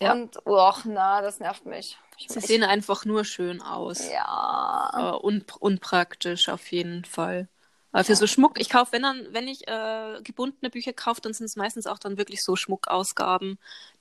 [0.00, 0.12] Ja.
[0.12, 1.98] Und, och, na, das nervt mich.
[2.16, 4.08] Ich, Sie ich, sehen einfach nur schön aus.
[4.10, 5.14] ja.
[5.14, 7.48] Äh, un unpraktisch auf jeden Fall.
[7.92, 11.32] Aber für so Schmuck, ich kaufe, wenn dann, wenn ich äh, gebundene Bücher kaufe, dann
[11.32, 13.58] sind es meistens auch dann wirklich so Schmuckausgaben,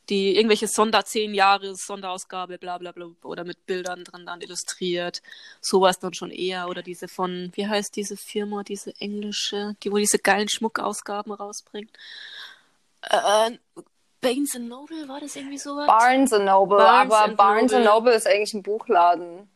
[0.09, 5.21] die irgendwelche Sonder 10 Jahre Sonderausgabe, bla bla bla, oder mit Bildern drin dann illustriert.
[5.59, 6.67] Sowas dann schon eher.
[6.69, 11.91] Oder diese von, wie heißt diese Firma, diese englische, die wo diese geilen Schmuckausgaben rausbringt.
[13.01, 13.57] Äh,
[14.21, 15.87] Baines Noble, war das irgendwie sowas?
[15.87, 17.85] Barnes Noble, Barnes aber Barnes Noble.
[17.85, 19.49] Noble ist eigentlich ein Buchladen.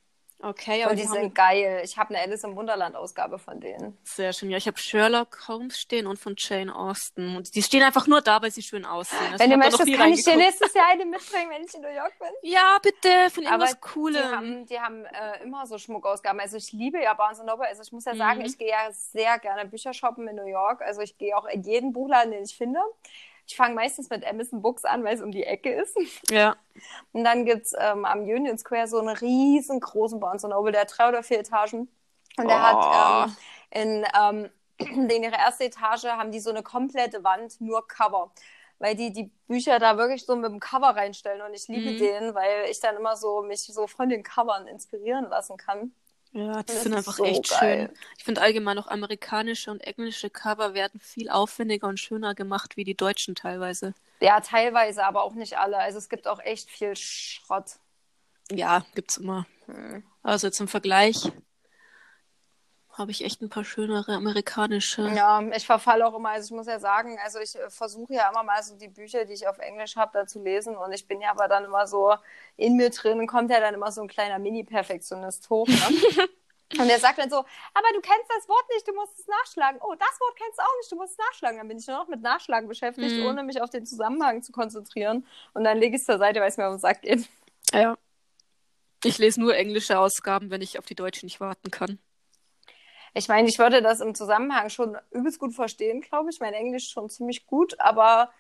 [0.45, 1.82] Okay, aber Und die die sind haben geil.
[1.86, 3.97] Ich habe eine Alice im Wunderland Ausgabe von denen.
[4.04, 4.49] Sehr schön.
[4.49, 7.38] Ja, ich habe Sherlock Holmes stehen und von Jane Austen.
[7.38, 9.19] Und die stehen einfach nur da, weil sie schön aussehen.
[9.32, 11.88] Also Wenn du möchtest, kann ich dir nächstes Jahr eine mitbringen, wenn ich in New
[11.88, 12.28] York bin.
[12.41, 14.21] Ja, bitte, von Aber irgendwas Coolem.
[14.21, 16.41] Die haben, die haben äh, immer so Schmuckausgaben.
[16.41, 17.65] Also ich liebe ja Barnes Noble.
[17.65, 18.45] Also ich muss ja sagen, Mhm.
[18.45, 20.82] ich gehe ja sehr gerne Bücher shoppen in New York.
[20.82, 22.82] Also ich gehe auch in jeden Buchladen, den ich finde.
[23.47, 25.97] Ich fange meistens mit Amazon Books an, weil es um die Ecke ist.
[26.29, 26.56] Ja.
[27.12, 31.10] Und dann gibt's ähm, am Union Square so einen riesengroßen Barnes Noble, der hat drei
[31.10, 31.89] oder vier Etagen.
[32.38, 32.63] Und der Oh.
[32.63, 33.36] hat ähm,
[33.69, 34.49] in, ähm,
[35.10, 38.32] in ihrer ersten Etage haben die so eine komplette Wand, nur Cover.
[38.79, 41.41] Weil die die Bücher da wirklich so mit dem Cover reinstellen.
[41.41, 41.97] Und ich liebe Mhm.
[41.97, 45.93] den, weil ich dann immer so mich so von den Covern inspirieren lassen kann.
[46.34, 47.88] Ja, die Das sind einfach so echt geil.
[47.88, 47.98] schön.
[48.17, 52.84] Ich finde allgemein auch amerikanische und englische Cover werden viel aufwendiger und schöner gemacht wie
[52.84, 53.93] die deutschen teilweise.
[54.19, 55.78] Ja, teilweise, aber auch nicht alle.
[55.78, 57.74] Also es gibt auch echt viel Schrott.
[58.52, 59.46] Ja, gibt's immer.
[59.67, 60.04] Hm.
[60.24, 61.32] Also zum Vergleich
[62.93, 65.08] habe ich echt ein paar schönere amerikanische.
[65.15, 68.29] Ja, ich verfalle auch immer, also ich muss ja sagen, also ich äh, versuche ja
[68.29, 71.08] immer mal so die Bücher, die ich auf Englisch habe, da zu lesen und ich
[71.08, 72.13] bin ja aber dann immer so
[72.56, 75.75] in mir drin, kommt ja dann immer so ein kleiner Mini-Perfektionist hoch, ne?
[76.79, 79.79] Und der sagt dann so, aber du kennst das Wort nicht, du musst es nachschlagen.
[79.84, 81.58] Oh, das Wort kennst du auch nicht, du musst es nachschlagen.
[81.60, 83.27] Dann bin ich nur noch mit Nachschlagen beschäftigt, Mhm.
[83.27, 85.23] ohne mich auf den Zusammenhang zu konzentrieren.
[85.53, 87.29] Und dann lege ich es zur Seite, weil es mir auf den Sack geht.
[87.71, 87.95] Ja.
[89.03, 91.99] Ich lese nur englische Ausgaben, wenn ich auf die deutsche nicht warten kann.
[93.13, 96.39] Ich meine, ich würde das im Zusammenhang schon übelst gut verstehen, glaube ich.
[96.39, 98.32] Mein Englisch schon ziemlich gut, aber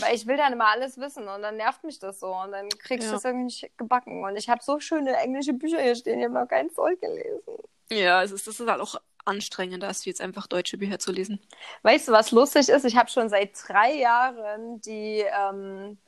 [0.00, 2.68] weil ich will dann immer alles wissen und dann nervt mich das so und dann
[2.70, 3.12] krieg ich Ja.
[3.12, 4.24] das irgendwie nicht gebacken.
[4.24, 7.54] Und ich habe so schöne englische Bücher hier stehen, ich habe noch keins durchgelesen.
[7.90, 11.40] Ja, es ist, das ist halt auch anstrengender, als jetzt einfach deutsche Bücher zu lesen.
[11.82, 12.84] Weißt du, was lustig ist?
[12.84, 15.98] Ich habe schon seit drei Jahren die ähm,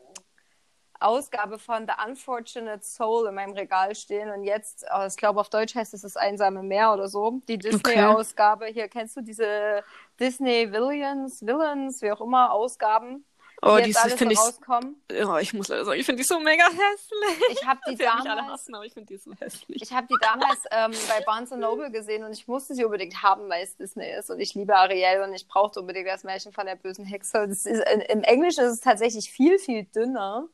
[1.01, 5.49] Ausgabe von The Unfortunate Soul in meinem Regal stehen und jetzt, oh, ich glaube auf
[5.49, 8.67] Deutsch heißt es das einsame Meer oder so, die Disney-Ausgabe.
[8.67, 9.83] Hier kennst du diese
[10.19, 13.25] Disney Villains, Villains, wie auch immer, Ausgaben,
[13.61, 15.03] Oh, die finde ich, rauskommen.
[15.11, 17.49] ja, ich muss leider sagen, ich finde die so mega hässlich.
[17.51, 19.83] Ich habe die alle damals hassen, aber ich finde die so hässlich.
[19.83, 23.49] Ich habe die damals ähm, bei Barnes Noble gesehen und ich musste sie unbedingt haben,
[23.49, 24.31] weil es Disney ist.
[24.31, 27.39] Und ich liebe Ariel und ich brauchte unbedingt das Märchen von der bösen Hexe.
[27.39, 30.49] Ist, in, Im Englischen ist es tatsächlich viel, viel dünner.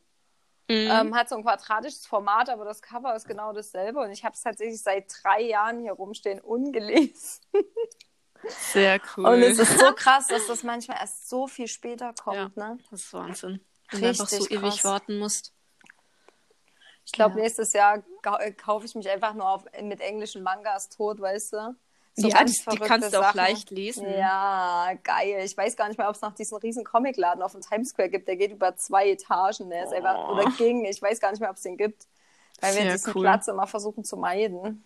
[0.67, 0.89] Mhm.
[0.89, 3.99] Ähm, hat so ein quadratisches Format, aber das Cover ist genau dasselbe.
[3.99, 7.41] Und ich habe es tatsächlich seit drei Jahren hier rumstehen, ungelesen.
[8.47, 9.25] Sehr cool.
[9.25, 12.57] Und es ist so krass, dass das manchmal erst so viel später kommt.
[12.57, 12.77] Ne?
[12.89, 13.59] das ist Wahnsinn.
[13.91, 14.83] Wenn du einfach so Richtig ewig krass.
[14.83, 15.53] warten musst.
[17.05, 17.43] Ich glaube, Ja.
[17.43, 18.03] nächstes Jahr
[18.39, 21.75] äh, kaufe ich mich einfach nur auf, mit englischen Mangas tot, weißt du?
[22.17, 23.37] Ja, ganz die- die kannst du auch Sachen.
[23.37, 24.07] leicht lesen.
[24.09, 25.41] Ja, geil.
[25.43, 28.09] Ich weiß gar nicht mehr, ob es noch diesen riesen Comicladen auf dem Times Square
[28.09, 28.27] gibt.
[28.27, 29.69] Der geht über zwei Etagen.
[29.69, 30.33] Der ist einfach, Oh.
[30.33, 30.85] oder ging.
[30.85, 32.07] Ich weiß gar nicht mehr, ob es den gibt.
[32.61, 33.21] Weil wir Sehr diesen cool.
[33.23, 34.83] Platz immer versuchen zu meiden.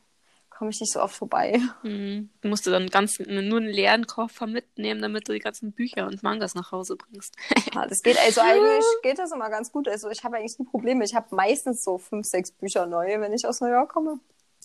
[0.50, 1.62] Komme ich nicht so oft vorbei.
[1.84, 2.32] Mhm.
[2.42, 6.22] Du musst dann ganz, nur einen leeren Koffer mitnehmen, damit du die ganzen Bücher und
[6.24, 7.36] Mangas nach Hause bringst.
[7.74, 9.88] Ja, das geht, also eigentlich geht das immer ganz gut.
[9.88, 11.06] Also ich habe eigentlich nie Probleme.
[11.06, 14.20] Ich habe meistens so fünf, sechs Bücher neu, wenn ich aus New York komme.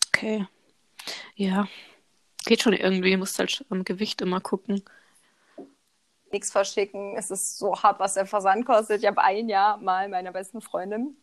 [0.08, 0.46] Okay.
[1.36, 1.68] Ja.
[2.44, 4.82] Geht schon irgendwie, musst halt am Gewicht immer gucken.
[6.30, 7.16] Nichts verschicken.
[7.16, 9.00] Es ist so hart, was der Versand kostet.
[9.00, 11.16] Ich habe ein Jahr mal meiner besten Freundin,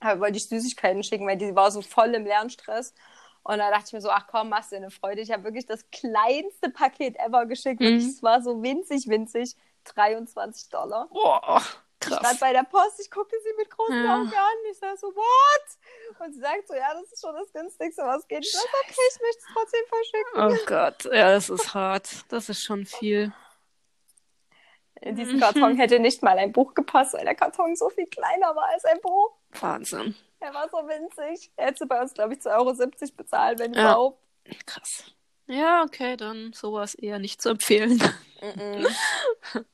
[0.00, 2.94] äh, wollte ich Süßigkeiten schicken, weil die war so voll im Lernstress.
[3.42, 5.20] Und da dachte ich mir so, ach komm, machst dir eine Freude.
[5.20, 7.80] Ich habe wirklich das kleinste Paket ever geschickt.
[7.80, 7.86] Mhm.
[7.86, 9.56] Und es war so winzig, winzig.
[9.84, 11.08] 23 Dollar.
[11.12, 11.62] Boah,
[12.06, 12.38] Ich stand krass.
[12.40, 14.14] bei der Post, ich guckte sie mit großen Ja.
[14.16, 14.56] Augen an.
[14.70, 16.20] Ich sag so, what?
[16.20, 18.44] Und sie sagt so, ja, das ist schon das günstigste, was geht.
[18.44, 20.34] Ich sag, okay, ich möchte es trotzdem verschicken.
[20.36, 22.08] Oh Gott, ja, das ist hart.
[22.28, 23.32] Das ist schon viel.
[25.00, 28.54] In diesen Karton hätte nicht mal ein Buch gepasst, weil der Karton so viel kleiner
[28.56, 29.32] war als ein Buch.
[29.60, 30.14] Wahnsinn.
[30.40, 31.50] Er war so winzig.
[31.56, 32.48] Er hätte bei uns, glaube ich, 2,70
[33.02, 33.82] Euro bezahlt, wenn Ja.
[33.92, 34.22] überhaupt.
[34.66, 35.04] Krass.
[35.46, 38.02] Ja, okay, dann sowas eher nicht zu empfehlen.
[38.40, 38.86] Mhm.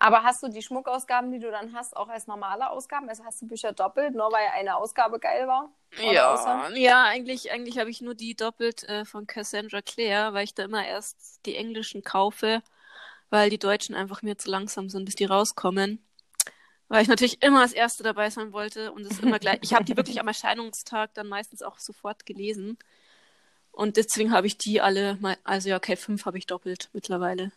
[0.00, 3.08] Aber hast du die Schmuckausgaben, die du dann hast, auch als normale Ausgaben?
[3.08, 5.70] Also hast du Bücher doppelt, nur weil eine Ausgabe geil war?
[5.98, 10.34] Oder Ja, außer- ja, eigentlich, eigentlich habe ich nur die doppelt äh, von Cassandra Clare,
[10.34, 12.62] weil ich da immer erst die englischen kaufe,
[13.30, 16.04] weil die deutschen einfach mir zu langsam sind, bis die rauskommen.
[16.88, 19.58] Weil ich natürlich immer als Erste dabei sein wollte und es immer gleich.
[19.62, 22.78] Ich habe die wirklich am Erscheinungstag dann meistens auch sofort gelesen.
[23.72, 27.52] Und deswegen habe ich die alle mal, also ja, okay, fünf habe ich doppelt mittlerweile.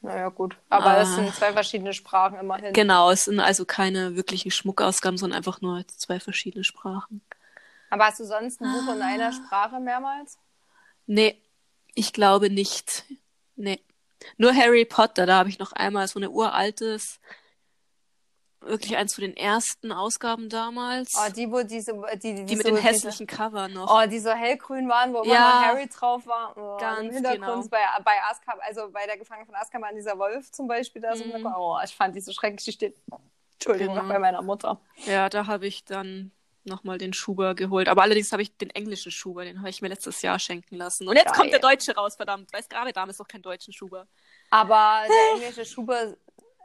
[0.00, 0.56] Naja, gut.
[0.68, 1.04] Aber Ah.
[1.04, 2.72] sind zwei verschiedene Sprachen immerhin.
[2.72, 7.20] Genau, es sind also keine wirklichen Schmuckausgaben, sondern einfach nur zwei verschiedene Sprachen.
[7.90, 9.06] Aber hast du sonst ein Buch in Ah.
[9.06, 10.38] einer Sprache mehrmals?
[11.06, 11.40] Nee,
[11.94, 13.04] ich glaube nicht.
[13.56, 13.80] Nee.
[14.36, 17.18] Nur Harry Potter, da habe ich noch einmal so eine uraltes,
[18.60, 21.12] wirklich eins von den ersten Ausgaben damals.
[21.16, 21.92] Oh, die, wo diese,
[22.22, 23.86] die, die, die mit so, den hässlichen Cover noch.
[23.86, 25.62] Diese, oh, die so hellgrün waren, wo immer Ja.
[25.66, 26.56] Harry drauf war.
[26.56, 27.68] Oh, Ganz Im Hintergrund genau.
[27.70, 31.24] bei, bei Azkaban, also bei der Gefangenen von Azkaban, dieser Wolf zum Beispiel, da so
[31.24, 32.64] mit- Oh, ich fand die so schrecklich.
[32.64, 32.96] Die steht,
[33.54, 34.06] Entschuldigung, Genau.
[34.06, 34.80] noch bei meiner Mutter.
[35.06, 36.32] Ja, da habe ich dann
[36.64, 37.88] nochmal den Schuber geholt.
[37.88, 41.08] Aber allerdings habe ich den englischen Schuber, den habe ich mir letztes Jahr schenken lassen.
[41.08, 41.34] Und jetzt Geil.
[41.36, 42.52] kommt der deutsche raus, verdammt.
[42.52, 44.06] Weiß gerade damals noch keinen deutschen Schuber.
[44.50, 46.14] Aber der englische Schuber,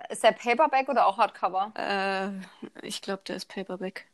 [0.10, 1.72] ist der Paperback oder auch Hardcover?
[1.76, 4.06] Äh, ich glaube, der ist Paperback.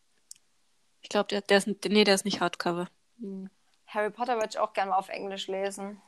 [1.01, 2.87] Ich glaube, der, der ist, nee, der ist nicht Hardcover.
[3.19, 3.49] Hm.
[3.87, 6.01] Harry Potter würde ich auch gerne mal auf Englisch lesen.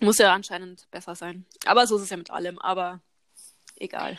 [0.00, 1.46] Muss ja anscheinend besser sein.
[1.66, 3.00] Aber so ist es ja mit allem, aber
[3.76, 4.18] egal.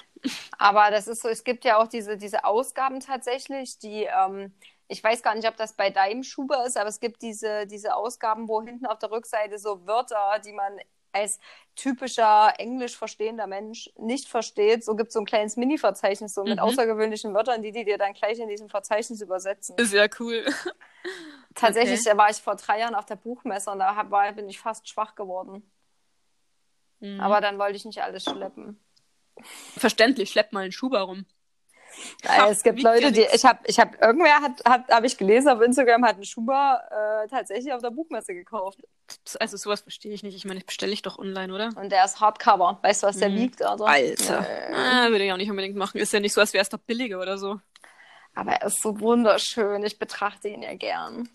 [0.58, 4.54] Aber das ist so, es gibt ja auch diese, diese Ausgaben tatsächlich, die, ähm,
[4.88, 7.96] ich weiß gar nicht, ob das bei deinem Schuber ist, aber es gibt diese, diese
[7.96, 10.78] Ausgaben, wo hinten auf der Rückseite so Wörter, die man
[11.14, 11.40] als
[11.76, 14.84] typischer englisch verstehender Mensch nicht versteht.
[14.84, 16.60] So gibt es so ein kleines Mini-Verzeichnis, so mit Mhm.
[16.60, 19.78] außergewöhnlichen Wörtern, die die dir dann gleich in diesem Verzeichnis übersetzen.
[19.78, 20.44] Ist ja cool.
[21.56, 24.88] Tatsächlich war ich vor drei Jahren auf der Buchmesse und da war, bin ich fast
[24.90, 25.70] schwach geworden.
[27.00, 27.20] Mhm.
[27.20, 28.80] Aber dann wollte ich nicht alles schleppen.
[29.78, 31.26] Verständlich, schleppt mal einen Schuber rum.
[32.24, 35.18] Ja, es gibt ja Leute, die ich habe, ich habe irgendwer hat, hat habe ich
[35.18, 36.82] gelesen auf Instagram hat einen Schuber
[37.24, 38.80] äh, tatsächlich auf der Buchmesse gekauft
[39.40, 40.36] Also sowas verstehe ich nicht.
[40.36, 41.70] Ich meine, bestelle ich doch online, oder?
[41.76, 42.80] und der ist Hardcover.
[42.82, 43.36] Weißt du, was der Mhm.
[43.36, 43.86] wiegt, oder?
[43.86, 44.48] Alter.
[44.70, 45.98] Äh, Ah, würde ich auch nicht unbedingt machen.
[46.00, 47.60] Ist ja nicht so, als wäre es doch billiger oder so.
[48.36, 49.84] aber er ist so wunderschön.
[49.84, 51.30] Ich betrachte ihn ja gern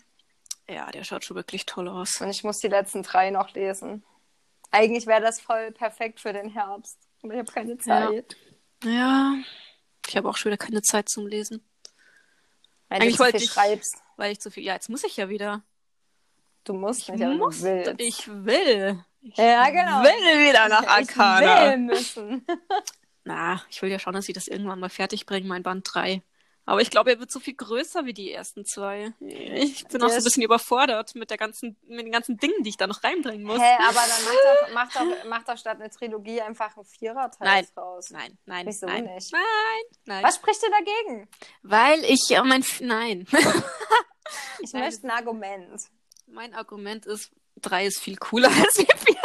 [0.69, 2.19] Ja, der schaut schon wirklich toll aus.
[2.21, 4.03] und ich muss die letzten drei noch lesen.
[4.71, 8.35] Eigentlich wäre das voll perfekt für den Herbst, aber ich habe keine Zeit.
[8.83, 9.33] Ja,
[10.09, 11.63] ich habe auch schon wieder keine Zeit zum Lesen.
[12.89, 13.97] Weil Eigentlich du wollte viel ich- schreibst.
[14.17, 14.63] Weil ich zu viel.
[14.63, 15.63] Ja, jetzt muss ich ja wieder.
[16.65, 17.61] Du musst Ich nicht, aber muss.
[17.61, 17.95] du.
[17.97, 19.03] Ich will.
[19.21, 20.01] Ich Ja, genau.
[20.03, 21.69] will wieder nach Ich Arcana.
[21.71, 22.45] will müssen.
[23.23, 26.21] Na, ich will ja schauen, dass ich das irgendwann mal fertig bringe, mein Band 3.
[26.65, 29.11] Aber ich glaube, er wird so viel größer wie die ersten zwei.
[29.19, 32.61] Ich bin Der auch so ein bisschen überfordert mit der ganzen, mit den ganzen Dingen,
[32.63, 33.59] die ich da noch reinbringen muss.
[33.59, 37.47] Hä, aber dann mach doch, mach doch, mach doch statt eine Trilogie einfach einen Viererteil
[37.47, 37.67] Nein.
[37.75, 38.09] raus.
[38.11, 39.05] Nein, nein, Wieso nein.
[39.05, 39.31] nicht?
[39.31, 39.41] Nein,
[40.05, 40.23] nein.
[40.23, 41.27] Was spricht dir dagegen?
[41.63, 43.25] Weil ich ja mein Nein.
[44.61, 45.81] Ich Nein, möchte ein Argument.
[46.27, 49.18] mein Argument ist, drei ist viel cooler als die vier.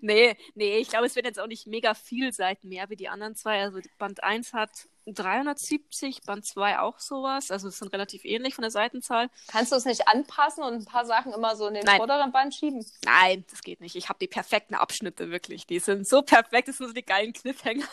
[0.00, 3.08] Nee, nee, ich glaube, es wird jetzt auch nicht mega viel Seiten mehr wie die
[3.08, 3.60] anderen zwei.
[3.62, 4.70] Also Band 1 hat
[5.06, 7.50] 370, Band 2 auch sowas.
[7.50, 9.28] Also es sind relativ ähnlich von der Seitenzahl.
[9.48, 11.96] Kannst du es nicht anpassen und ein paar Sachen immer so in den Nein.
[11.98, 12.84] vorderen Band schieben?
[13.04, 13.96] Nein, das geht nicht.
[13.96, 15.66] Ich habe die perfekten Abschnitte wirklich.
[15.66, 17.86] Die sind so perfekt, das sind so die geilen Cliffhanger.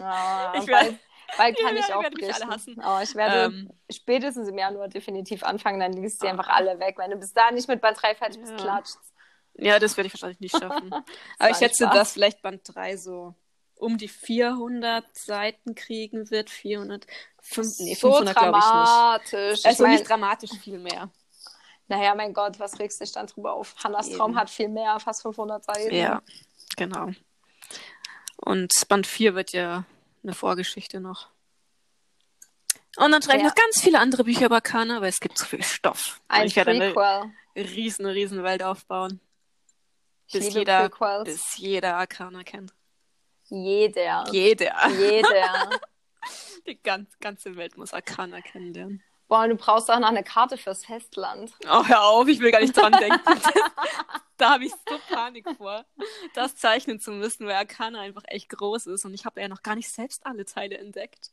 [0.00, 0.98] Ah, Ich bald, werd-
[1.36, 2.80] bald kann Ja, ich auch mich alle hassen.
[2.80, 3.70] Aber ich werde Ähm.
[3.90, 6.30] spätestens im Januar definitiv anfangen, dann liest du Ah.
[6.30, 6.96] einfach alle weg.
[6.98, 8.58] Wenn du bis da nicht mit Band 3 fertig bist, Ja.
[8.58, 8.96] klatscht.
[9.54, 10.92] Ja, das werde ich wahrscheinlich nicht schaffen.
[11.38, 11.94] Aber ich schätze, Spaß.
[11.94, 13.34] dass vielleicht Band 3 so
[13.76, 16.50] um die 400 Seiten kriegen wird.
[16.50, 17.06] 400,
[17.40, 18.72] fünf, nee, so 500 glaube ich nicht.
[18.74, 19.64] dramatisch.
[19.64, 21.10] Also ich mein, nicht dramatisch viel mehr.
[21.88, 23.74] naja, mein Gott, was regst du dich dann drüber auf?
[23.82, 24.18] Hannas Eben.
[24.18, 25.94] Traum hat viel mehr, fast 500 Seiten.
[25.94, 26.22] Ja,
[26.76, 27.10] genau.
[28.36, 29.84] Und Band 4 wird ja
[30.22, 31.28] eine Vorgeschichte noch.
[32.96, 33.48] Und dann schreibe ich Ja.
[33.48, 36.20] noch ganz viele andere Bücher über Kana, weil es gibt so viel Stoff.
[36.28, 39.20] Ein ich werde eine riesen, riesen Welt aufbauen.
[40.32, 41.24] Bis jeder, Prequels.
[41.24, 42.72] bis jeder Arcana kennt.
[43.48, 44.24] Jeder.
[44.30, 44.88] Jeder.
[44.90, 45.70] Jeder.
[46.66, 49.02] Die ganz, ganze Welt muss Arcana kennenlernen.
[49.28, 51.52] Boah, du brauchst auch noch eine Karte fürs Festland.
[51.68, 53.20] Oh, hör auf, ich will gar nicht dran denken.
[54.36, 55.84] da habe ich so Panik vor,
[56.34, 59.62] das zeichnen zu müssen, weil Arcana einfach echt groß ist und ich habe ja noch
[59.62, 61.30] gar nicht selbst alle Teile entdeckt.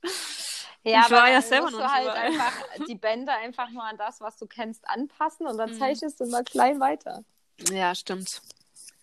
[0.84, 2.26] Ja, Ich war ja dann selber musst noch du halt überall.
[2.28, 2.54] einfach
[2.88, 5.80] die Bände einfach nur an das, was du kennst, anpassen und dann Mhm.
[5.80, 7.24] zeichnest du immer klein weiter.
[7.72, 8.42] Ja, stimmt.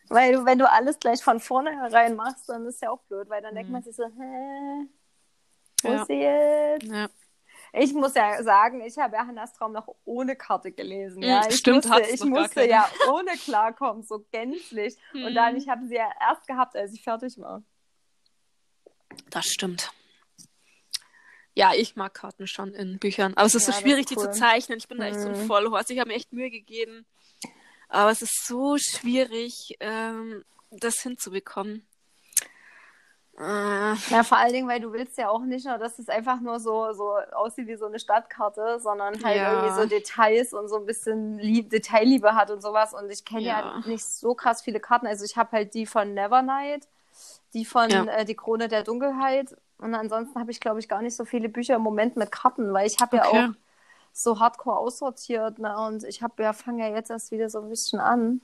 [0.09, 3.43] Weil du, wenn du alles gleich von vornherein machst, dann ist ja auch blöd, weil
[3.43, 3.73] dann denkt Mhm.
[3.73, 4.87] man sich so, hä,
[5.83, 6.01] wo Ja.
[6.03, 6.85] ist sie jetzt?
[6.87, 7.09] Ja.
[7.73, 11.23] Ich muss ja sagen, ich habe ja Hannas Traum noch ohne Karte gelesen.
[11.23, 14.97] Ja, Mhm, ich stimmt, musste, ich musste ja ohne klarkommen, so gänzlich.
[15.13, 15.35] Und Mhm.
[15.35, 17.63] dann, ich habe sie ja erst gehabt, als ich fertig war.
[19.31, 19.91] Das stimmt.
[21.55, 23.33] Ja, ich mag Karten schon in Büchern.
[23.35, 24.25] Aber es ist Ja, so schwierig, ist cool.
[24.27, 24.79] die zu zeichnen.
[24.79, 25.47] Ich bin da echt so ein Mhm.
[25.47, 25.91] Vollhorst.
[25.91, 27.07] Ich habe mir echt Mühe gegeben.
[27.95, 31.87] Aber es ist so schwierig, ähm, das hinzubekommen.
[33.39, 36.41] Äh, Ja, vor allen Dingen, weil du willst ja auch nicht nur, dass es einfach
[36.41, 39.53] nur so, so aussieht wie so eine Stadtkarte, sondern halt Ja.
[39.53, 42.95] irgendwie so Details und so ein bisschen Lieb Detailliebe hat und sowas.
[42.95, 43.61] Und ich kenne ja.
[43.61, 43.83] Ja.
[43.87, 45.07] nicht so krass viele Karten.
[45.07, 46.89] Also ich habe halt die von Nevernight,
[47.55, 48.05] die von Ja.
[48.07, 49.57] äh, Die Krone der Dunkelheit.
[49.79, 52.73] Und ansonsten habe ich, glaube ich, gar nicht so viele Bücher im Moment mit Karten,
[52.73, 53.49] weil ich habe ja Okay.
[53.51, 53.55] auch
[54.15, 55.59] so hardcore aussortiert.
[55.61, 55.77] Ne?
[55.79, 58.43] Und ich habe ja, fange ja jetzt erst wieder so ein bisschen an.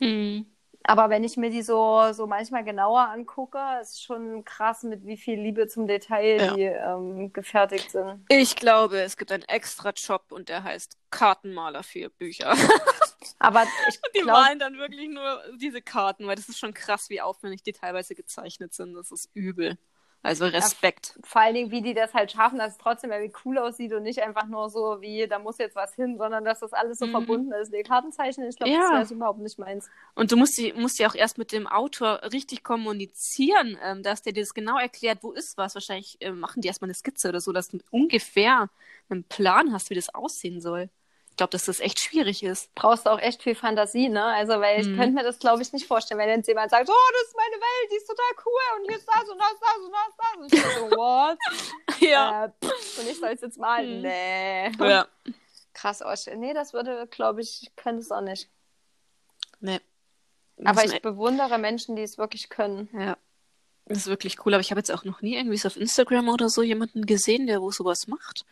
[0.00, 0.44] hm.
[0.84, 5.16] Aber wenn ich mir die so, so manchmal genauer angucke, ist schon krass, mit wie
[5.16, 6.56] viel Liebe zum Detail Ja.
[6.56, 8.26] die ähm, gefertigt sind.
[8.30, 12.54] Ich glaube, es gibt einen extra Job und der heißt Kartenmaler für Bücher.
[13.38, 17.08] Aber ich Die glaube, malen dann wirklich nur diese Karten, weil das ist schon krass,
[17.10, 18.94] wie aufwendig die teilweise gezeichnet sind.
[18.94, 19.78] Das ist übel.
[20.22, 21.18] Also Respekt.
[21.24, 24.02] vor allen Dingen, wie die das halt schaffen, dass es trotzdem irgendwie cool aussieht und
[24.02, 27.06] nicht einfach nur so wie, da muss jetzt was hin, sondern dass das alles so
[27.06, 27.10] Mhm.
[27.12, 27.72] verbunden ist.
[27.72, 28.80] Die Kartenzeichnen, ich glaube, Ja.
[28.80, 29.88] das wäre so überhaupt nicht meins.
[30.14, 34.22] Und du musst, die, musst ja auch erst mit dem Autor richtig kommunizieren, ähm, dass
[34.22, 35.74] der dir das genau erklärt, wo ist was.
[35.74, 38.68] Wahrscheinlich ähm, machen die erstmal eine Skizze oder so, dass du ungefähr
[39.08, 40.90] einen Plan hast, wie das aussehen soll.
[41.38, 42.74] Ich glaube, dass das echt schwierig ist.
[42.74, 44.24] Brauchst du auch echt viel Fantasie, ne?
[44.24, 44.96] Also, weil ich Mhm.
[44.96, 47.54] könnte mir das, glaube ich, nicht vorstellen, wenn jetzt jemand sagt, oh, das ist meine
[47.54, 50.36] Welt, die ist total cool und hier ist das und das, das und das, das.
[50.36, 51.38] Und ich so, what?
[52.00, 53.98] Äh, pff, und ich soll es jetzt malen?
[53.98, 54.02] Mhm.
[54.02, 54.70] Nee.
[54.90, 55.06] Ja.
[55.74, 56.40] Krass ausstellen.
[56.40, 58.48] Nee, das würde, glaube ich, könnte es auch nicht.
[59.60, 59.78] Nee.
[60.64, 62.88] Aber ich bewundere Menschen, die es wirklich können.
[62.92, 63.16] Ja.
[63.86, 66.28] Das ist wirklich cool, aber ich habe jetzt auch noch nie irgendwie so auf Instagram
[66.30, 68.44] oder so jemanden gesehen, der wo sowas macht.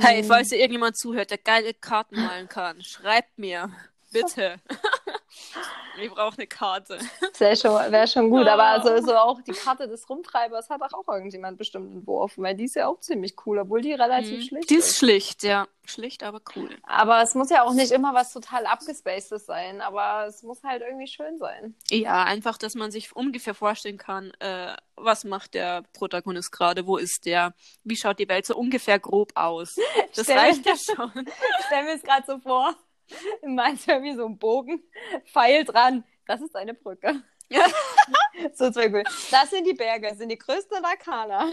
[0.00, 3.70] Hey, falls ihr irgendjemand zuhört, der geile Karten malen kann, schreibt mir.
[4.12, 4.60] Bitte.
[6.00, 6.98] ich brauche eine Karte.
[7.38, 8.72] Wäre schon, wär schon gut, aber Ah.
[8.74, 12.76] also so auch die Karte des Rumtreibers hat auch irgendjemand bestimmt entworfen, weil die ist
[12.76, 14.42] ja auch ziemlich cool, obwohl die relativ Mhm.
[14.42, 14.90] schlicht Die ist.
[14.90, 15.66] ist schlicht, ja.
[15.86, 16.70] Schlicht, aber cool.
[16.84, 20.80] Aber es muss ja auch nicht immer was total abgespacedes sein, aber es muss halt
[20.80, 21.74] irgendwie schön sein.
[21.90, 26.96] Ja, einfach, dass man sich ungefähr vorstellen kann, äh, was macht der Protagonist gerade, wo
[26.96, 29.76] ist der, wie schaut die Welt so ungefähr grob aus.
[30.16, 31.10] Das Stell- reicht ja schon.
[31.58, 32.74] Ich stelle mir es gerade so vor,
[33.42, 34.82] meinst irgendwie so ein Bogen,
[35.26, 36.04] Pfeil dran.
[36.26, 37.22] Das ist eine Brücke.
[37.48, 37.64] Ja.
[38.54, 39.02] so zwei cool.
[39.30, 41.50] Das sind die Berge, das sind die größten Arkana.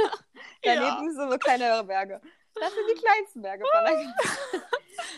[0.62, 2.20] Daneben sind so kleinere Berge.
[2.54, 4.64] Das sind die kleinsten Berge von der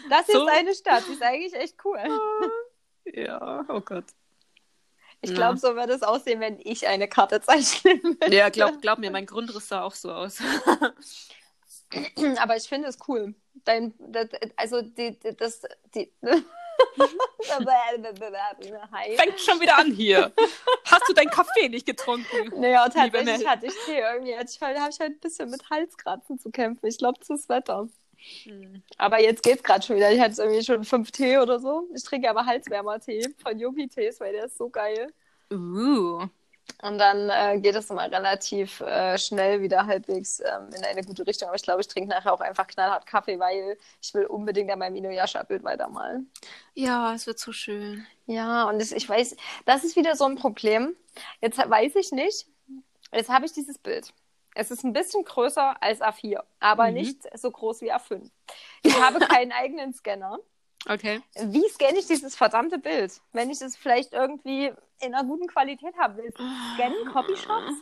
[0.08, 0.46] Das So.
[0.46, 1.98] ist eine Stadt, die ist eigentlich echt cool.
[3.04, 4.06] Ja, oh Gott.
[5.20, 5.36] Ich Ja.
[5.36, 8.32] glaube, so wird es aussehen, wenn ich eine Karte zeichnen will.
[8.32, 10.38] Ja, glaub, glaub mir, mein Grundriss sah auch so aus.
[12.38, 13.34] Aber ich finde es cool.
[13.64, 15.62] Dein, das, also die, das,
[15.94, 16.12] die.
[19.16, 20.32] Fängt schon wieder an hier.
[20.84, 22.60] Hast du deinen Kaffee nicht getrunken?
[22.60, 24.32] Naja, tatsächlich hatte ich Tee irgendwie.
[24.32, 26.86] Ich, habe ich halt ein bisschen mit Halskratzen zu kämpfen.
[26.86, 27.88] Ich glaube, das Wetter.
[28.98, 30.12] Aber jetzt geht's gerade schon wieder.
[30.12, 31.88] Ich hatte irgendwie schon fünf Tee oder so.
[31.94, 35.12] Ich trinke aber Halswärmer-Tee von Yogi Tees, weil der ist so geil.
[35.52, 36.26] Uh.
[36.82, 41.26] Und dann äh, geht es immer relativ äh, schnell wieder halbwegs ähm, in eine gute
[41.26, 41.48] Richtung.
[41.48, 44.78] Aber ich glaube, ich trinke nachher auch einfach knallhart Kaffee, weil ich will unbedingt an
[44.80, 46.30] meinem Inuyasha-Bild weitermalen.
[46.74, 48.06] Ja, es wird so schön.
[48.26, 50.94] Ja, und das, ich weiß, das ist wieder so ein Problem.
[51.40, 52.46] Jetzt weiß ich nicht.
[53.12, 54.12] Jetzt habe ich dieses Bild.
[54.54, 56.94] Es ist ein bisschen größer als A4, aber Mhm.
[56.94, 58.30] nicht so groß wie A5.
[58.82, 60.38] Ich habe keinen eigenen Scanner.
[60.88, 61.20] Okay.
[61.34, 63.20] Wie scanne ich dieses verdammte Bild?
[63.32, 66.32] Wenn ich es vielleicht irgendwie in einer guten Qualität haben will.
[66.74, 67.74] Scannen Copyshops?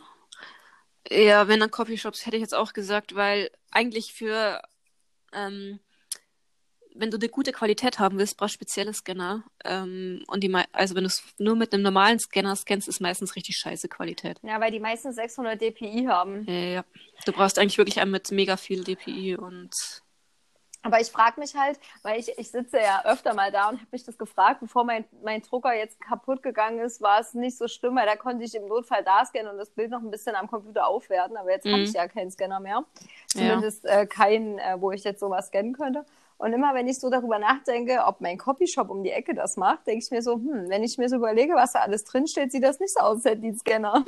[1.09, 4.61] Ja, wenn dann Copyshops, hätte ich jetzt auch gesagt, weil eigentlich für,
[5.33, 5.79] ähm,
[6.95, 9.43] wenn du eine gute Qualität haben willst, brauchst du spezielle Scanner.
[9.63, 13.35] Ähm, und die, also wenn du es nur mit einem normalen Scanner scannst, ist meistens
[13.35, 14.39] richtig scheiße Qualität.
[14.41, 16.45] Ja, weil die meisten 600 dpi haben.
[16.47, 16.85] Ja, ja.
[17.25, 20.03] Du brauchst eigentlich wirklich einen mit mega viel DPI und
[20.85, 23.87] Aber ich frage mich halt, weil ich, ich sitze ja öfter mal da und habe
[23.91, 27.67] mich das gefragt, bevor mein, mein Drucker jetzt kaputt gegangen ist, war es nicht so
[27.67, 30.35] schlimm, weil da konnte ich im Notfall da scannen und das Bild noch ein bisschen
[30.35, 31.35] am Computer aufwerten.
[31.37, 31.83] Aber jetzt habe Mhm.
[31.83, 32.83] ich ja keinen Scanner mehr.
[33.33, 33.41] Ja.
[33.41, 36.05] Zumindest äh, keinen, äh, wo ich jetzt sowas scannen könnte.
[36.37, 39.87] Und immer wenn ich so darüber nachdenke, ob mein Copyshop um die Ecke das macht,
[39.87, 42.63] denke ich mir so, hm, wenn ich mir so überlege, was da alles drinsteht, sieht
[42.63, 43.93] das nicht so aus, als hätte die einen Scanner.
[43.95, 44.05] Und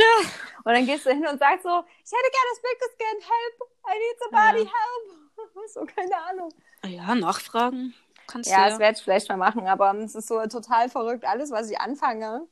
[0.74, 3.98] dann gehst du hin und sagst so, ich hätte gerne das Bild gescannt, help, I
[3.98, 4.66] need somebody, Ja.
[4.66, 5.24] help.
[5.74, 6.50] So, keine Ahnung.
[6.86, 7.94] Ja, nachfragen
[8.28, 11.26] kannst Ja, du das werde ich vielleicht mal machen, aber es ist so total verrückt.
[11.26, 12.48] Alles, was ich anfange,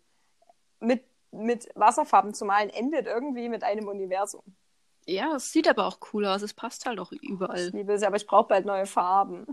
[0.80, 4.44] mit, mit Wasserfarben zu malen, endet irgendwie mit einem Universum.
[5.08, 6.42] Ja, es sieht aber auch cool aus.
[6.42, 7.72] Es passt halt auch Ich überall.
[7.74, 9.46] liebe es, aber ich brauche bald neue Farben.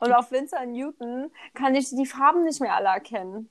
[0.00, 3.50] Und auf Winsor Newton kann ich die Farben nicht mehr alle erkennen.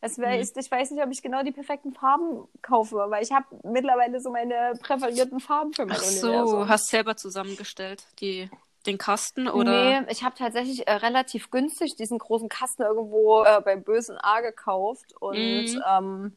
[0.00, 0.42] Es wär, Mhm.
[0.42, 4.20] ich, ich weiß nicht, ob ich genau die perfekten Farben kaufe, weil ich habe mittlerweile
[4.20, 6.58] so meine präferierten Farben für mein Ach Universum.
[6.60, 8.50] so, hast selber zusammengestellt, die,
[8.86, 10.00] den Kasten oder?
[10.00, 14.40] Nee, ich habe tatsächlich äh, relativ günstig diesen großen Kasten irgendwo äh, beim bösen A
[14.40, 15.82] gekauft und Mhm.
[15.88, 16.32] ähm,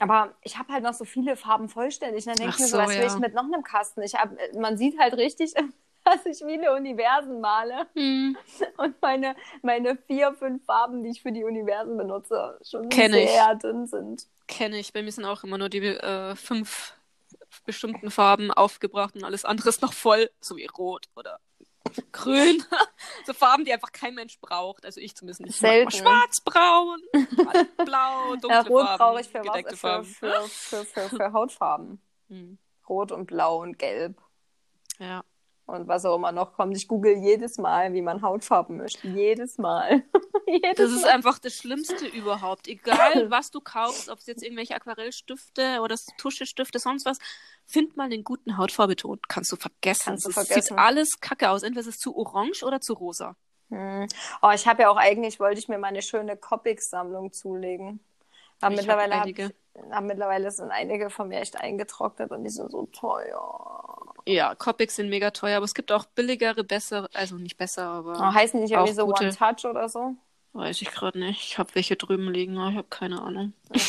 [0.00, 2.24] aber ich habe halt noch so viele Farben vollständig.
[2.24, 3.06] Dann denke ich mir so, was will ja.
[3.06, 4.00] ich mit noch einem Kasten?
[4.02, 5.52] Ich hab, man sieht halt richtig,
[6.04, 8.36] dass ich viele Universen male Hm,
[8.78, 13.30] und meine, meine vier, fünf Farben, die ich für die Universen benutze, schon Kenn ich.
[13.30, 14.26] sehr dünn sind.
[14.48, 14.92] kenne ich.
[14.94, 16.94] Bei mir sind auch immer nur die äh, fünf
[17.64, 21.38] bestimmten Farben aufgebracht und alles andere ist noch voll, so wie rot oder
[22.12, 22.62] grün.
[23.26, 24.84] so Farben, die einfach kein Mensch braucht.
[24.84, 25.58] Also ich zumindest nicht.
[25.58, 25.90] Selten.
[25.90, 27.00] Schwarz, braun,
[27.84, 29.70] blau, dunkle Ja, Rot Farben, brauche ich für was?
[29.70, 30.06] Für, Farben.
[30.06, 32.02] für, für, für, für Hautfarben.
[32.28, 32.58] Hm,
[32.88, 34.20] Rot und Blau und Gelb.
[34.98, 35.24] Ja.
[35.66, 36.76] Und was auch immer noch kommt.
[36.76, 39.02] Ich google jedes Mal, wie man Hautfarben mischt.
[39.04, 40.02] Jedes Mal.
[40.46, 41.12] jedes Das ist Mal.
[41.14, 42.68] einfach das Schlimmste überhaupt.
[42.68, 47.18] Egal, was du kaufst, ob es jetzt irgendwelche Aquarellstifte oder Tuschestifte, sonst was,
[47.64, 49.20] find mal einen guten Hautfarbeton.
[49.28, 50.02] Kannst du vergessen.
[50.04, 50.62] Kannst du Es vergessen.
[50.62, 51.62] sieht alles kacke aus.
[51.62, 53.36] Entweder es ist zu orange oder zu rosa.
[53.70, 54.06] Hm.
[54.42, 58.00] Oh, ich habe ja auch eigentlich, wollte ich mir mal eine schöne Copics-Sammlung zulegen.
[58.60, 59.26] Aber Ich mittlerweile, hab
[59.90, 64.14] aber mittlerweile sind einige von mir echt eingetrocknet und die sind so teuer.
[64.26, 68.12] Ja, Copics sind mega teuer, aber es gibt auch billigere, bessere, also nicht besser, aber
[68.18, 69.24] Oh, heißen die nicht irgendwie so gute.
[69.24, 70.14] One Touch oder so?
[70.54, 71.40] weiß ich gerade nicht.
[71.46, 73.52] Ich habe welche drüben liegen, aber ich habe keine Ahnung.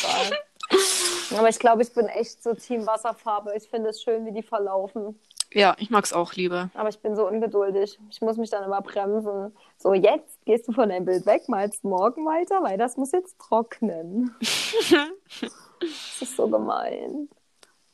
[1.36, 3.54] Aber ich glaube, ich bin echt so Team Wasserfarbe.
[3.56, 5.18] Ich finde es schön, wie die verlaufen.
[5.52, 6.70] Ja, ich mag's auch lieber.
[6.74, 7.98] Aber ich bin so ungeduldig.
[8.10, 9.54] Ich muss mich dann immer bremsen.
[9.78, 13.38] So, jetzt gehst du von deinem Bild weg, malst morgen weiter, weil das muss jetzt
[13.38, 14.34] trocknen.
[15.80, 17.28] Das ist so gemein.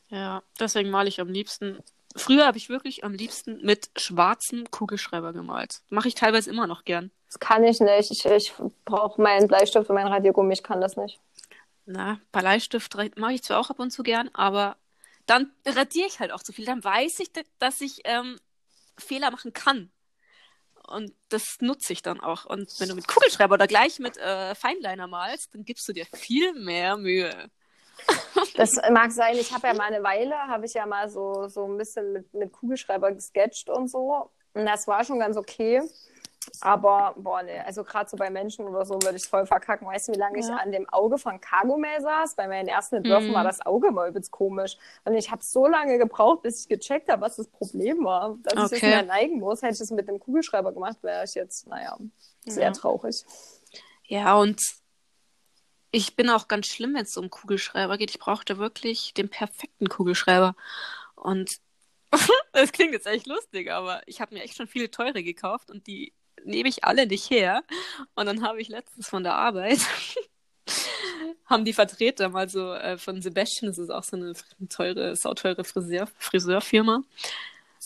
[0.09, 1.79] Ja, deswegen male ich am liebsten.
[2.15, 5.81] Früher habe ich wirklich am liebsten mit schwarzem Kugelschreiber gemalt.
[5.89, 7.11] Mache ich teilweise immer noch gern.
[7.27, 8.11] Das kann ich nicht.
[8.11, 8.53] Ich, ich
[8.83, 10.53] brauche meinen Bleistift und mein Radiergummi.
[10.53, 11.19] Ich kann das nicht.
[11.85, 14.75] Na, Bleistift mache ich zwar auch ab und zu gern, aber
[15.25, 16.65] dann radiere ich halt auch zu viel.
[16.65, 18.37] Dann weiß ich, dass ich ähm,
[18.97, 19.91] Fehler machen kann.
[20.87, 22.45] Und das nutze ich dann auch.
[22.45, 26.05] Und wenn du mit Kugelschreiber oder gleich mit äh, Feinliner malst, dann gibst du dir
[26.13, 27.49] viel mehr Mühe.
[28.55, 29.35] Das mag sein.
[29.37, 32.33] Ich habe ja mal eine Weile, habe ich ja mal so, so ein bisschen mit,
[32.33, 34.29] mit Kugelschreiber gesketcht und so.
[34.53, 35.81] Und das war schon ganz okay.
[36.59, 39.87] Aber, boah, nee, also gerade so bei Menschen oder so würde ich voll verkacken.
[39.87, 40.57] Weißt du, wie lange ich Ja.
[40.57, 42.35] an dem Auge von Cargomel saß?
[42.35, 43.33] Bei meinen ersten Entwürfen Mhm.
[43.35, 44.75] war das Auge mal übelst komisch.
[45.05, 48.37] Und ich habe so lange gebraucht, bis ich gecheckt habe, was das Problem war.
[48.43, 48.89] Dass ich es Okay.
[48.89, 49.61] mehr neigen muss.
[49.61, 51.97] Hätte ich es mit dem Kugelschreiber gemacht, wäre ich jetzt, naja,
[52.45, 52.71] sehr Ja.
[52.71, 53.23] traurig.
[54.05, 54.59] Ja, und
[55.91, 58.11] ich bin auch ganz schlimm, wenn es um Kugelschreiber geht.
[58.11, 60.55] Ich brauchte wirklich den perfekten Kugelschreiber.
[61.15, 61.51] Und
[62.53, 65.87] das klingt jetzt echt lustig, aber ich habe mir echt schon viele teure gekauft und
[65.87, 66.13] die
[66.43, 67.63] nehme ich alle nicht her.
[68.15, 69.79] Und dann habe ich letztens von der Arbeit,
[71.45, 74.33] haben die Vertreter mal so äh, von Sebastian, das ist auch so eine
[74.69, 77.03] teure, sauteure Friseur, Friseurfirma,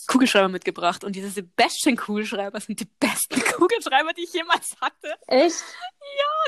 [0.06, 1.04] Kugelschreiber mitgebracht.
[1.04, 5.14] Und diese Sebastian-Kugelschreiber sind die besten Kugelschreiber, die ich jemals hatte.
[5.26, 5.64] Echt?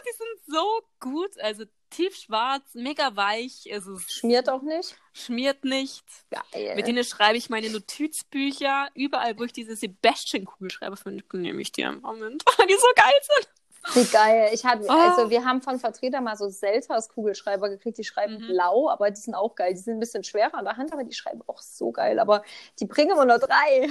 [0.07, 4.97] Die sind so gut, also tiefschwarz, mega weich, also Schmiert auch nicht?
[5.13, 6.05] schmiert nicht.
[6.31, 6.77] Geil.
[6.77, 8.89] Mit denen schreibe ich meine Notizbücher.
[8.95, 13.21] Überall, wo ich diese Sebastian-Kugelschreiber finde, nehme ich die im Moment, weil die so geil
[13.23, 13.49] sind.
[13.95, 14.51] Wie geil.
[14.53, 14.93] Ich hatte, Oh.
[14.93, 18.49] also wir haben von Vertreter mal so Selters Kugelschreiber gekriegt, die schreiben Mhm.
[18.49, 19.73] blau, aber die sind auch geil.
[19.75, 22.19] Die sind ein bisschen schwerer an der Hand, aber die schreiben auch so geil.
[22.19, 22.43] Aber
[22.81, 23.89] die bringen immer nur drei.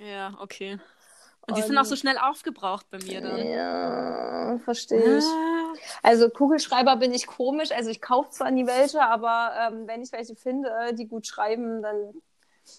[0.00, 0.78] Ja, okay.
[1.48, 3.38] Und die sind auch so schnell aufgebraucht bei mir dann.
[3.38, 5.24] Ja, verstehe ich.
[5.24, 7.70] Ah, Also Kugelschreiber bin ich komisch.
[7.70, 11.82] Also ich kaufe zwar nie welche, aber ähm, wenn ich welche finde, die gut schreiben,
[11.82, 12.14] dann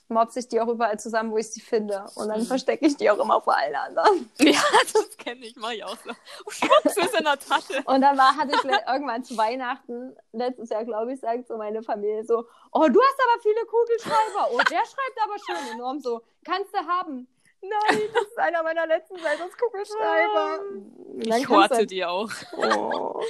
[0.07, 2.05] motze ich die auch überall zusammen, wo ich sie finde.
[2.15, 2.45] Und dann Mhm.
[2.45, 4.29] verstecke ich die auch immer vor allen anderen.
[4.39, 4.59] ja,
[4.93, 6.11] das kenne ich, mache ich auch so.
[6.45, 7.81] Oh, Schwupps, ist in der Tasche.
[7.85, 11.81] Und dann war, hatte ich irgendwann zu Weihnachten, letztes Jahr, glaube ich, sagt so meine
[11.83, 14.49] Familie so, oh, du hast aber viele Kugelschreiber.
[14.51, 15.71] Oh, der schreibt aber schön.
[15.73, 17.27] Und Norm so, kannst du haben.
[17.59, 20.59] Nein, das ist einer meiner letzten Kugelschreiber.
[20.69, 22.29] Und dann Ich horte du- die auch.
[22.55, 23.21] Oh.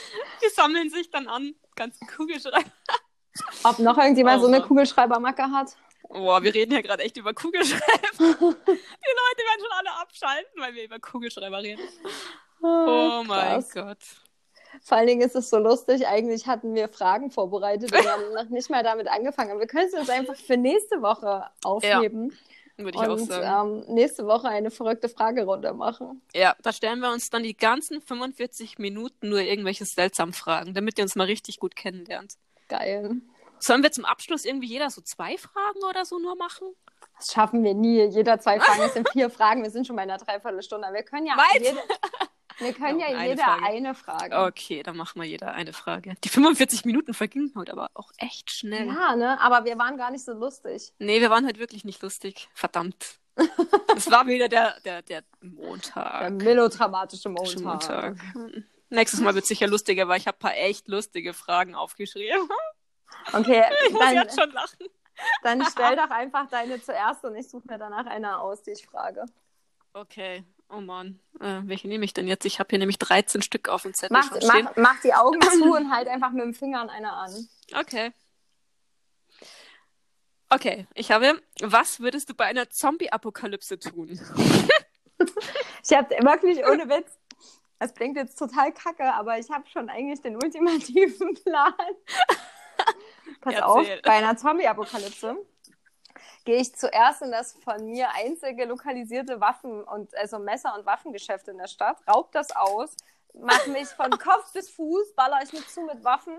[0.43, 2.66] Die sammeln sich dann an, ganzen Kugelschreiber.
[3.64, 4.62] Ob noch irgendjemand Oh so eine.
[4.62, 5.76] Kugelschreibermacke hat?
[6.10, 7.84] Boah, wir reden hier gerade echt über Kugelschreiber.
[8.18, 11.84] die Leute werden schon alle abschalten, weil wir über Kugelschreiber reden.
[12.62, 13.72] Oh mein Krass.
[13.72, 13.98] Gott.
[14.82, 16.08] Vor allen Dingen ist es so lustig.
[16.08, 19.52] Eigentlich hatten wir Fragen vorbereitet und haben noch nicht mal damit angefangen.
[19.52, 22.38] Aber wir können es uns einfach für nächste Woche aufheben
[22.78, 23.84] Würde ich auch und sagen.
[23.88, 26.22] ähm, nächste Woche eine verrückte Fragerunde machen.
[26.34, 30.98] Ja, da stellen wir uns dann die ganzen 45 Minuten nur irgendwelche seltsamen Fragen, damit
[30.98, 32.36] ihr uns mal richtig gut kennenlernt.
[32.68, 33.22] Geil.
[33.60, 36.68] Sollen wir zum Abschluss irgendwie jeder so zwei Fragen oder so nur machen?
[37.18, 38.03] Das schaffen wir nie.
[38.05, 38.82] Jeder zwei Fragen.
[38.84, 39.64] Es sind vier Fragen.
[39.64, 40.88] Wir sind schon bei einer Dreiviertelstunde.
[40.91, 41.64] Wir können ja Weit?
[41.64, 41.78] jede,
[42.60, 43.66] Wir können ja, Ja, eine jeder Frage.
[43.66, 44.38] eine Frage.
[44.45, 46.16] Okay, dann machen wir jeder eine Frage.
[46.24, 48.88] Die 45 Minuten vergingen heute aber auch echt schnell.
[48.88, 49.39] Ja, ne?
[49.41, 50.93] Aber wir waren gar nicht so lustig.
[50.99, 52.49] Nee, wir waren halt wirklich nicht lustig.
[52.53, 53.20] Verdammt.
[53.95, 56.20] Es war wieder der, der, der Montag.
[56.22, 57.62] Der melodramatische Montag.
[57.62, 58.18] Montag.
[58.89, 62.47] Nächstes Mal wird sicher lustiger, weil ich habe ein paar echt lustige Fragen aufgeschrieben.
[63.34, 64.88] Okay, Ich muss dann, jetzt schon lachen.
[65.43, 68.86] dann stell doch einfach deine zuerst und ich suche mir danach eine aus, die ich
[68.86, 69.26] frage.
[69.93, 70.43] Okay.
[70.70, 71.20] Oh Mann.
[71.39, 72.45] Äh, welche nehme ich denn jetzt?
[72.45, 75.74] Ich habe hier nämlich 13 Stück auf dem Zettel Mach, mach, mach die Augen zu
[75.74, 77.47] und halt einfach mit dem Finger an einer an.
[77.74, 78.12] Okay.
[80.49, 84.20] Okay, ich habe, was würdest du bei einer Zombie-Apokalypse tun?
[85.84, 87.18] Ich habe wirklich ohne Witz.
[87.80, 91.74] Das klingt jetzt total kacke, aber ich habe schon eigentlich den ultimativen Plan.
[93.48, 93.95] Pass Erzähl.
[93.95, 95.38] auf, bei einer Zombie-Apokalypse
[96.43, 101.48] gehe ich zuerst in das von mir einzige lokalisierte Waffen- und also Messer- und Waffengeschäft
[101.48, 102.93] in der Stadt, raub das aus,
[103.34, 106.38] mache mich von Kopf bis Fuß, baller ich mich zu mit Waffen.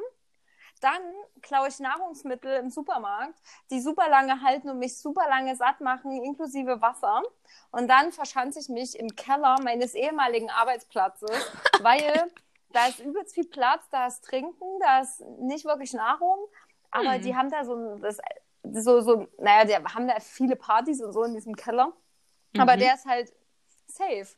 [0.82, 1.00] Dann
[1.40, 3.38] klaue ich Nahrungsmittel im Supermarkt,
[3.70, 7.22] die super lange halten und mich super lange satt machen, inklusive Wasser.
[7.70, 11.30] Und dann verschanze ich mich im Keller meines ehemaligen Arbeitsplatzes,
[11.80, 12.30] weil
[12.70, 16.38] da ist übelst viel Platz, da ist Trinken, da ist nicht wirklich Nahrung,
[16.90, 17.22] aber Hm.
[17.22, 18.18] die haben da so, ein- das,
[18.84, 21.92] so, so, naja, die haben da viele Partys und so in diesem Keller.
[22.58, 22.80] Aber Mhm.
[22.80, 23.32] der ist halt
[23.86, 24.28] safe.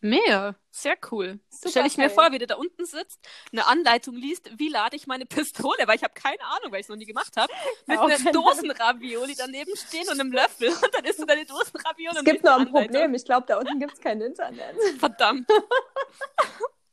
[0.00, 1.40] Mega, sehr cool.
[1.48, 4.96] Super Stell ich mir vor, wie der da unten sitzt, eine Anleitung liest, wie lade
[4.96, 7.50] ich meine Pistole, weil ich habe keine Ahnung, weil ich es noch nie gemacht habe,
[7.86, 12.18] mit auch einer Dosenravioli daneben stehen und einem Löffel und dann isst du deine Dosenravioli
[12.18, 12.92] Es gibt noch ein Anleitung.
[12.92, 13.14] Problem.
[13.14, 14.76] Ich glaube, da unten gibt es kein Internet.
[14.98, 15.48] Verdammt.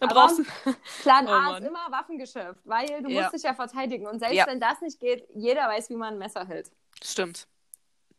[0.00, 0.44] Dann Aber- du.
[1.02, 1.62] Plan Oh A Mann.
[1.62, 3.22] ist immer Waffengeschäft, weil du Ja.
[3.22, 4.06] musst dich ja verteidigen.
[4.06, 4.46] Und selbst Ja.
[4.46, 6.70] wenn das nicht geht, jeder weiß, wie man ein Messer hält.
[7.02, 7.46] Stimmt.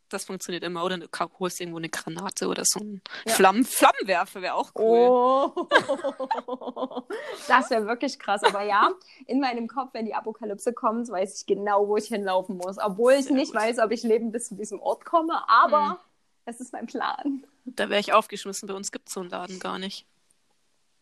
[0.09, 0.83] Das funktioniert immer.
[0.83, 1.07] Oder du
[1.39, 3.33] holst irgendwo eine Granate oder so ein Ja.
[3.33, 5.07] Flammen Flammenwerfer wäre auch cool.
[5.09, 5.67] Oh.
[7.47, 8.43] Das wäre wirklich krass.
[8.43, 8.91] Aber ja,
[9.25, 12.77] in meinem Kopf, wenn die Apokalypse kommt, weiß ich genau, wo ich hinlaufen muss.
[12.77, 13.61] Obwohl ich Sehr nicht gut.
[13.61, 15.41] weiß, ob ich lebend bis zu diesem Ort komme.
[15.49, 15.99] Aber
[16.45, 17.45] es ist mein Plan.
[17.65, 18.67] Da wäre ich aufgeschmissen.
[18.67, 20.05] Bei uns gibt es so einen Laden gar nicht.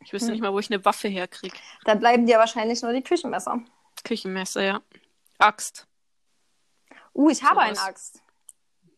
[0.04, 0.34] Ich wüsste Hm.
[0.34, 1.56] nicht mal, wo ich eine Waffe herkriege.
[1.86, 3.62] Dann bleiben dir wahrscheinlich nur die Küchenmesser.
[4.04, 4.82] Küchenmesser, ja.
[5.38, 5.88] Axt.
[7.14, 7.80] Uh, ich habe Sowas.
[7.80, 8.22] eine Axt.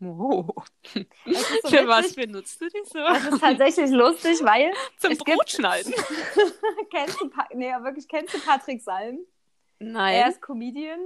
[0.04, 0.47] Oh.
[1.26, 2.97] Ist so Für was benutzt du die so?
[2.99, 5.93] Das ist tatsächlich lustig, weil Zum es gibt- Brotschneiden.
[6.91, 9.20] kennst du, Pa- nee, ja, wirklich, kennst du Patrick Salm?
[9.80, 10.30] Er Nein.
[10.30, 10.99] ist Comedian,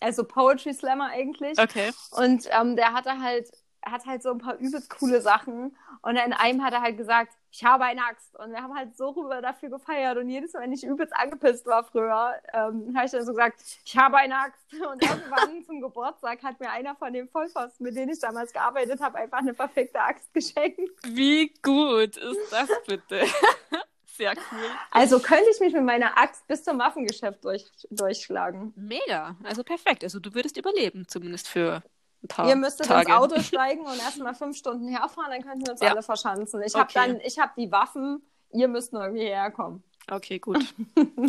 [0.00, 1.58] also Poetry Slammer eigentlich.
[1.58, 1.90] Okay.
[2.12, 3.50] Und ähm, der hatte halt,
[3.84, 5.76] hat halt so ein paar übelst coole Sachen.
[6.02, 8.36] Und in einem hat er halt gesagt, ich habe eine Axt.
[8.38, 10.18] Und wir haben halt so rüber dafür gefeiert.
[10.18, 13.62] Und jedes Mal, wenn ich übelst angepisst war früher, ähm, habe ich dann so gesagt,
[13.84, 14.60] ich habe eine Axt.
[14.72, 19.00] Und irgendwann zum Geburtstag hat mir einer von den Vollpfosten, mit denen ich damals gearbeitet
[19.00, 20.80] habe, einfach eine perfekte Axt geschenkt.
[21.04, 23.24] Wie gut ist das bitte?
[24.18, 24.64] Sehr cool.
[24.90, 28.72] Also könnte ich mich mit meiner Axt bis zum Waffengeschäft durch, durchschlagen.
[28.74, 29.36] Mega.
[29.44, 30.02] Also perfekt.
[30.02, 31.84] Also du würdest überleben, zumindest für
[32.22, 33.10] ein paar Ihr müsstet Tage.
[33.12, 35.90] ins Auto steigen und erstmal fünf Stunden herfahren, dann könnten wir uns Ja.
[35.90, 36.62] alle verschanzen.
[36.62, 36.92] Ich habe Okay.
[36.94, 39.82] dann, ich habe die Waffen, ihr müsst nur irgendwie herkommen.
[40.10, 40.64] Okay, gut.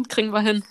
[0.07, 0.63] Kriegen wir hin.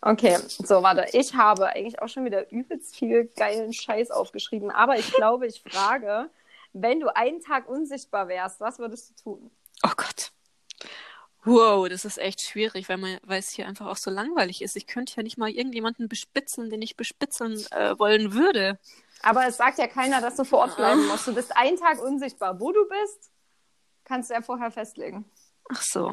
[0.00, 1.06] Okay, so, warte.
[1.12, 5.62] Ich habe eigentlich auch schon wieder übelst viel geilen Scheiß aufgeschrieben, aber ich glaube, ich
[5.62, 6.30] frage,
[6.72, 9.50] wenn du einen Tag unsichtbar wärst, was würdest du tun?
[9.84, 10.32] Oh Gott.
[11.44, 14.76] Wow, das ist echt schwierig, weil, man, weil es hier einfach auch so langweilig ist.
[14.76, 18.78] Ich könnte ja nicht mal irgendjemanden bespitzeln, den ich bespitzeln äh, wollen würde.
[19.22, 21.26] Aber es sagt ja keiner, dass du vor Ort bleiben musst.
[21.26, 22.60] Du bist einen Tag unsichtbar.
[22.60, 23.30] Wo du bist,
[24.04, 25.24] kannst du ja vorher festlegen.
[25.70, 26.12] Ach so.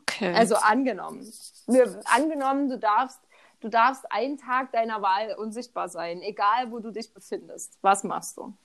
[0.00, 0.32] Okay.
[0.34, 1.30] Also angenommen.
[1.66, 3.20] Wir, angenommen, du darfst,
[3.60, 7.78] du darfst einen Tag deiner Wahl unsichtbar sein, egal wo du dich befindest.
[7.82, 8.56] Was machst du?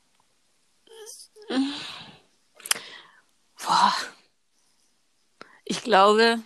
[3.64, 3.94] Boah.
[5.66, 6.40] Ich glaube,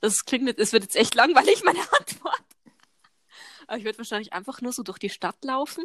[0.00, 2.42] das klingt es wird jetzt echt langweilig, meine Antwort.
[3.70, 5.84] Aber ich würde wahrscheinlich einfach nur so durch die Stadt laufen.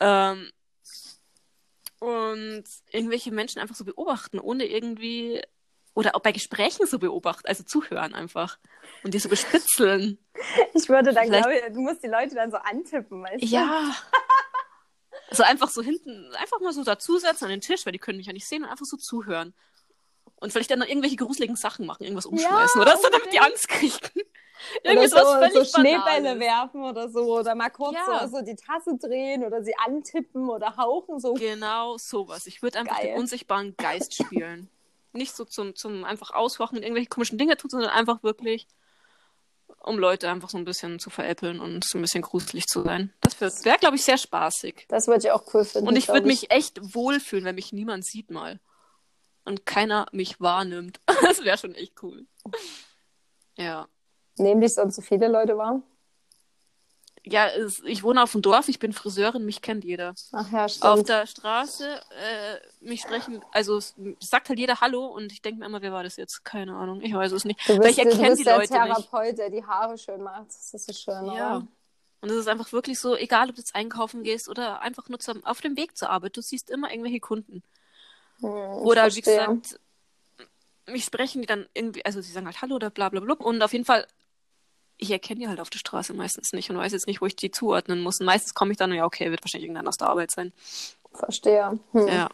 [0.00, 0.50] Ähm,
[1.98, 5.42] und irgendwelche Menschen einfach so beobachten, ohne irgendwie,
[5.92, 8.58] oder auch bei Gesprächen so beobachten, also zuhören einfach.
[9.04, 10.16] Und die so bespitzeln.
[10.72, 13.46] Ich würde dann, Vielleicht- glaube ich, du musst die Leute dann so antippen, weißt du?
[13.46, 13.94] Ja.
[15.28, 18.26] Also einfach so hinten, einfach mal so dazusetzen an den Tisch, weil die können mich
[18.26, 19.54] ja nicht sehen und einfach so zuhören.
[20.34, 23.38] Und vielleicht dann noch irgendwelche gruseligen Sachen machen, irgendwas umschmeißen oder so, damit die.
[23.38, 24.28] Angst kriegen.
[24.84, 26.00] Oder Irgendwie so, so völlig Schneebälle
[26.34, 26.40] Banales.
[26.40, 27.38] werfen oder so.
[27.38, 28.28] Oder mal kurz Ja.
[28.28, 31.18] so, so die Tasse drehen oder sie antippen oder hauchen.
[31.20, 31.34] So.
[31.34, 32.46] Genau sowas.
[32.46, 33.08] Ich würde einfach Geil.
[33.08, 34.68] den unsichtbaren Geist spielen.
[35.12, 38.66] Nicht so zum, zum einfach auswachen und irgendwelche komischen Dinge tun, sondern einfach wirklich,
[39.82, 43.12] um Leute einfach so ein bisschen zu veräppeln und so ein bisschen gruselig zu sein.
[43.22, 44.86] Das wäre, wär, glaube ich, sehr spaßig.
[44.88, 45.88] Das würde ich auch cool finden.
[45.88, 48.60] Und ich würde mich echt wohlfühlen, wenn mich niemand sieht mal.
[49.44, 51.00] und keiner mich wahrnimmt.
[51.22, 52.26] Das wäre schon echt cool.
[53.56, 53.88] Ja.
[54.40, 55.82] Nehmen dich sonst so viele Leute wahr?
[57.22, 60.14] Ja, es, ich wohne auf dem Dorf, ich bin Friseurin, mich kennt jeder.
[60.32, 61.08] Ach ja, Auf stimmt.
[61.08, 61.86] der Straße,
[62.18, 63.78] äh, mich sprechen, also
[64.20, 66.44] sagt halt jeder Hallo und ich denke mir immer, wer war das jetzt?
[66.44, 67.60] Keine Ahnung, ich weiß es nicht.
[67.66, 69.10] Du Weil bist, ich du erkenne bist die der Leute nicht.
[69.10, 70.48] Therapeut, der die Haare schön macht.
[70.48, 71.56] Das ist so schön, Ja.
[71.56, 71.66] oder?
[72.22, 75.18] Und es ist einfach wirklich so, egal ob du jetzt einkaufen gehst oder einfach nur
[75.18, 77.62] zum, auf dem Weg zur Arbeit, du siehst immer irgendwelche Kunden.
[78.40, 78.48] Hm,
[78.84, 79.78] Oder wie gesagt,
[80.86, 83.34] mich sprechen die dann irgendwie, also sie sagen halt Hallo oder bla bla bla.
[83.34, 84.06] Und auf jeden Fall,
[85.00, 87.36] ich erkenne die halt auf der Straße meistens nicht und weiß jetzt nicht, wo ich
[87.36, 88.20] die zuordnen muss.
[88.20, 90.52] Und meistens komme ich dann, ja, okay, wird wahrscheinlich irgendeiner aus der Arbeit sein.
[91.14, 91.78] Verstehe.
[91.92, 92.08] Hm.
[92.08, 92.28] Ja.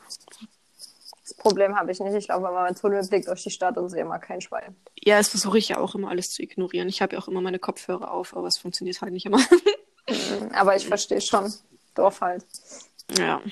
[1.23, 2.15] Das Problem habe ich nicht.
[2.15, 4.77] Ich laufe immer mit Tunnelblick durch die Stadt und sehe immer kein Schwein.
[4.97, 6.89] Ja, das versuche ich ja auch immer alles zu ignorieren.
[6.89, 9.41] Ich habe ja auch immer meine Kopfhörer auf, aber es funktioniert halt nicht immer.
[10.09, 11.53] Hm, Aber ich verstehe schon.
[11.97, 12.47] Dorf halt.
[13.19, 13.43] ja.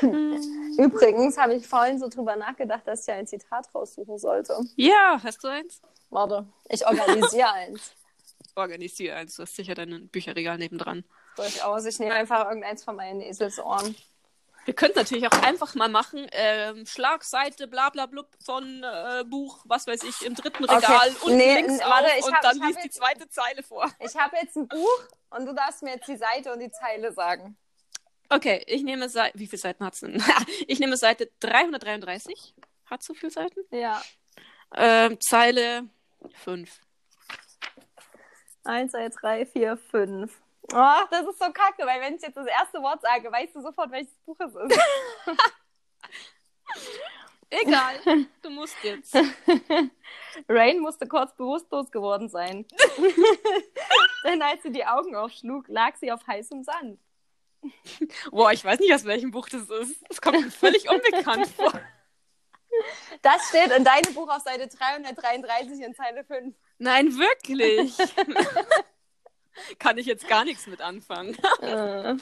[0.78, 4.58] Übrigens habe ich vorhin so drüber nachgedacht, dass ich ja ein Zitat raussuchen sollte.
[4.76, 5.80] Ja, hast du eins?
[6.10, 7.92] Warte, ich organisiere eins.
[8.56, 9.36] Organisier eins.
[9.36, 11.04] Du hast sicher dein Bücherregal nebendran.
[11.36, 11.84] Durchaus.
[11.86, 13.96] Ich nehme einfach irgendeins von meinen Eselsohren.
[14.64, 19.58] Wir könnten natürlich auch einfach mal machen, ähm, Schlagseite, bla bla blub von äh, Buch,
[19.66, 20.76] was weiß ich, im dritten Okay.
[20.76, 23.90] Regal und Nee, links auf warte, ich und hab- dann liest die zweite Zeile vor.
[23.98, 27.12] Ich habe jetzt ein Buch und du darfst mir jetzt die Seite und die Zeile
[27.12, 27.58] sagen.
[28.28, 30.22] Okay, ich nehme Seite, wie viele Seiten hat's denn?
[30.66, 32.54] ich nehme Seite 333.
[32.86, 33.60] Hat so viele Seiten?
[33.70, 34.02] Ja.
[34.74, 35.88] Ähm, Zeile
[36.42, 36.80] 5.
[38.64, 40.40] Eins, zwei, drei, vier, fünf.
[40.72, 43.60] Ach, das ist so kacke, weil wenn ich jetzt das erste Wort sage, weißt du
[43.60, 44.80] sofort, welches Buch es ist.
[47.50, 49.14] Egal, du musst jetzt.
[50.48, 52.66] Rain musste kurz bewusstlos geworden sein.
[54.24, 56.98] Denn als sie die Augen aufschlug, lag sie auf heißem Sand.
[58.30, 60.02] Boah, ich weiß nicht, aus welchem Buch das ist.
[60.08, 61.72] Das kommt mir völlig unbekannt vor.
[63.22, 66.54] Das steht in deinem Buch auf Seite 333 in Zeile 5.
[66.78, 67.96] Nein, wirklich.
[69.78, 71.36] Kann ich jetzt gar nichts mit anfangen.
[71.60, 72.16] Äh.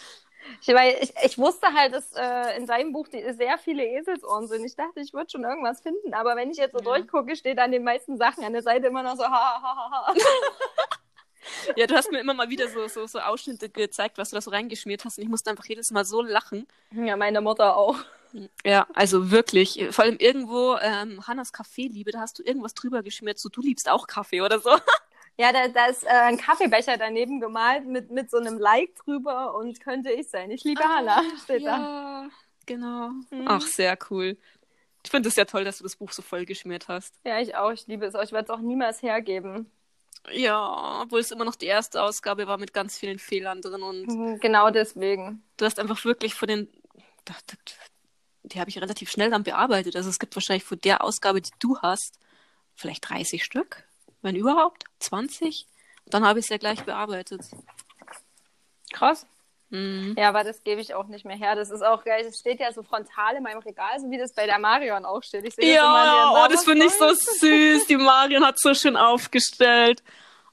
[0.60, 4.64] Ich, ich, ich wusste halt, dass äh, in seinem Buch die, sehr viele Eselsohren sind.
[4.64, 6.14] Ich dachte, ich würde schon irgendwas finden.
[6.14, 6.84] Aber wenn ich jetzt so Ja.
[6.84, 10.04] durchgucke, steht an den meisten Sachen an der Seite immer noch so ha ha ha
[10.08, 10.14] ha.
[11.76, 14.40] Ja, du hast mir immer mal wieder so, so, so Ausschnitte gezeigt, was du da
[14.42, 15.18] so reingeschmiert hast.
[15.18, 16.66] Und ich musste einfach jedes Mal so lachen.
[16.92, 17.96] Ja, meine Mutter auch.
[18.64, 19.88] Ja, also wirklich.
[19.90, 23.88] Vor allem irgendwo, ähm, Hannas Kaffeeliebe, da hast du irgendwas drüber geschmiert, so du liebst
[23.90, 24.70] auch Kaffee oder so.
[25.38, 29.54] Ja, da, da ist äh, ein Kaffeebecher daneben gemalt mit, mit so einem Like drüber
[29.54, 30.50] und könnte ich sein.
[30.50, 31.78] Ich liebe Hannah, steht da.
[32.24, 32.28] ja,
[32.66, 33.08] genau.
[33.30, 33.46] Mhm.
[33.46, 34.36] Ach, sehr cool.
[35.02, 37.14] Ich finde es ja toll, dass du das Buch so voll geschmiert hast.
[37.24, 37.72] Ja, ich auch.
[37.72, 38.22] Ich liebe es auch.
[38.22, 39.70] Ich werde es auch niemals hergeben.
[40.30, 44.06] Ja, obwohl es immer noch die erste Ausgabe war mit ganz vielen Fehlern drin und
[44.06, 45.42] Mhm, Genau deswegen.
[45.56, 46.68] du hast einfach wirklich von den.
[48.44, 49.94] Die habe ich relativ schnell dann bearbeitet.
[49.96, 52.18] Also es gibt wahrscheinlich von der Ausgabe, die du hast,
[52.74, 53.84] vielleicht 30 Stück,
[54.20, 55.66] wenn überhaupt, 20.
[56.06, 57.42] Dann habe ich es ja gleich bearbeitet.
[58.92, 59.26] Krass.
[59.72, 60.14] Mhm.
[60.18, 61.56] Ja, aber das gebe ich auch nicht mehr her.
[61.56, 62.22] Das ist auch geil.
[62.26, 65.22] Das steht ja so frontal in meinem Regal, so wie das bei der Marion auch
[65.22, 65.46] steht.
[65.46, 67.86] Ich sehe das immer Ja, oh, das finde ich so süß.
[67.86, 70.02] Die Marion hat so schön aufgestellt.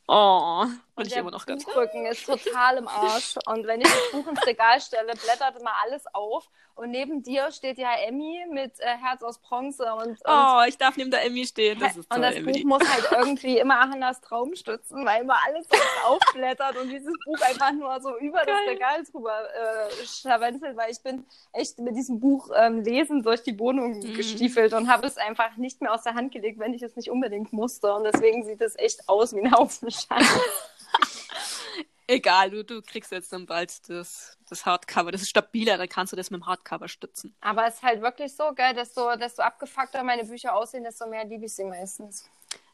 [0.08, 0.66] Oh,
[1.00, 1.66] und Und ich der immer noch ganz.
[1.66, 3.36] Buchrücken ist total im Arsch.
[3.46, 6.50] Und wenn ich das Buch ins Regal stelle, blättert immer alles auf.
[6.76, 10.78] Und neben dir steht ja Emmy mit äh, Herz aus Bronze und, und Oh, ich
[10.78, 11.78] darf neben der Emmy stehen.
[11.78, 12.64] Das ist und toll, das Emily.
[12.64, 15.68] Buch muss halt irgendwie immer Hannas Traum stützen, weil immer alles
[16.06, 18.70] aufblättert und dieses Buch einfach nur so über das Geil.
[18.70, 23.58] Regal drüber äh, scharwenzelt, weil ich bin echt mit diesem Buch ähm, lesen durch die
[23.60, 24.14] Wohnung Mhm.
[24.14, 27.10] gestiefelt und habe es einfach nicht mehr aus der Hand gelegt, wenn ich es nicht
[27.10, 27.94] unbedingt musste.
[27.94, 30.08] Und deswegen sieht es echt aus wie ein Haufen Scheiße.
[32.08, 35.12] Egal, du, du kriegst jetzt dann bald das, das Hardcover.
[35.12, 37.36] Das ist stabiler, dann kannst du das mit dem Hardcover stützen.
[37.40, 41.24] Aber es ist halt wirklich so, gell, desto, desto abgefuckter meine Bücher aussehen, desto mehr
[41.26, 42.28] liebe ich sie meistens.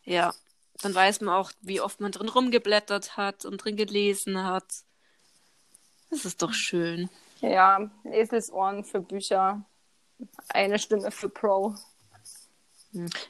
[0.05, 0.33] Ja,
[0.81, 4.85] dann weiß man auch, wie oft man drin rumgeblättert hat und drin gelesen hat.
[6.09, 7.09] Das ist doch schön.
[7.41, 9.65] Ja, Eselsohren für Bücher,
[10.47, 11.75] eine Stimme für Pro.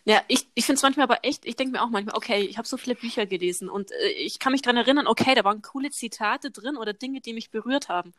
[0.05, 2.57] Ja, ich, ich finde es manchmal aber echt, ich denke mir auch manchmal, okay, ich
[2.57, 5.61] habe so viele Bücher gelesen und äh, ich kann mich dran erinnern, okay, da waren
[5.61, 8.13] coole Zitate drin oder Dinge, die mich berührt haben.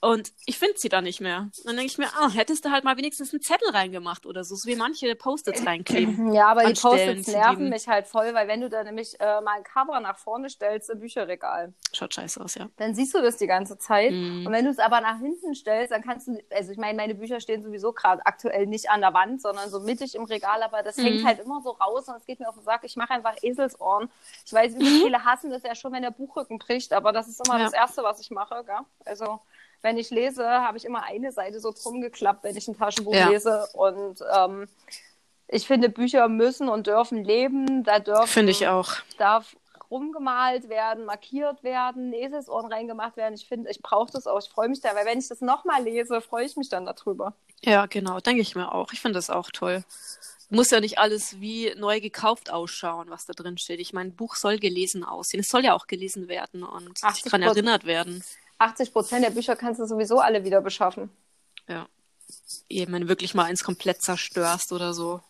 [0.00, 1.50] Und ich finde sie da nicht mehr.
[1.64, 4.54] Dann denke ich mir, ah, hättest du halt mal wenigstens einen Zettel reingemacht oder so,
[4.54, 6.32] so wie manche Post-its reinkleben.
[6.32, 9.56] Ja, aber die Post-its nerven mich halt voll, weil wenn du da nämlich äh, mal
[9.56, 12.68] ein Cover nach vorne stellst im Bücherregal, Schaut scheiße aus, ja.
[12.76, 14.12] dann siehst du das die ganze Zeit.
[14.12, 14.46] Mhm.
[14.46, 17.14] Und wenn du es aber nach hinten stellst, dann kannst du, also ich meine, meine
[17.16, 20.82] Bücher stehen sowieso gerade aktuell nicht an der Wand, sondern so mittig im Regal, aber
[20.84, 21.02] das Mhm.
[21.02, 22.82] hängt halt immer so raus und es geht mir auf den Sack.
[22.84, 24.10] Ich mache einfach Eselsohren.
[24.46, 27.44] Ich weiß, wie viele hassen das ja schon, wenn der Buchrücken bricht, aber das ist
[27.48, 27.64] immer Ja.
[27.64, 28.76] das Erste, was ich mache, gell?
[29.04, 29.40] Also
[29.82, 33.14] wenn ich lese, habe ich immer eine Seite so drum geklappt, wenn ich ein Taschenbuch
[33.14, 33.28] Ja.
[33.28, 33.66] lese.
[33.74, 34.68] Und ähm,
[35.48, 37.84] ich finde, Bücher müssen und dürfen leben.
[37.84, 38.92] Da dürfen, Finde ich auch.
[39.18, 39.56] darf
[39.90, 43.34] rumgemalt werden, markiert werden, Eselsohren reingemacht werden.
[43.34, 44.38] Ich finde, ich brauche das auch.
[44.38, 47.32] Ich freue mich da, weil wenn ich das nochmal lese, freue ich mich dann darüber.
[47.64, 48.92] Ja, genau, denke ich mir auch.
[48.92, 49.82] Ich finde das auch toll.
[50.50, 53.80] Muss ja nicht alles wie neu gekauft ausschauen, was da drin steht.
[53.80, 55.40] Ich meine, ein Buch soll gelesen aussehen.
[55.40, 58.22] Es soll ja auch gelesen werden und 80 daran erinnert werden.
[58.58, 61.10] 80 Prozent der Bücher kannst du sowieso alle wieder beschaffen.
[61.68, 61.88] Ja.
[62.68, 65.22] Eben, wenn du wirklich mal eins komplett zerstörst oder so.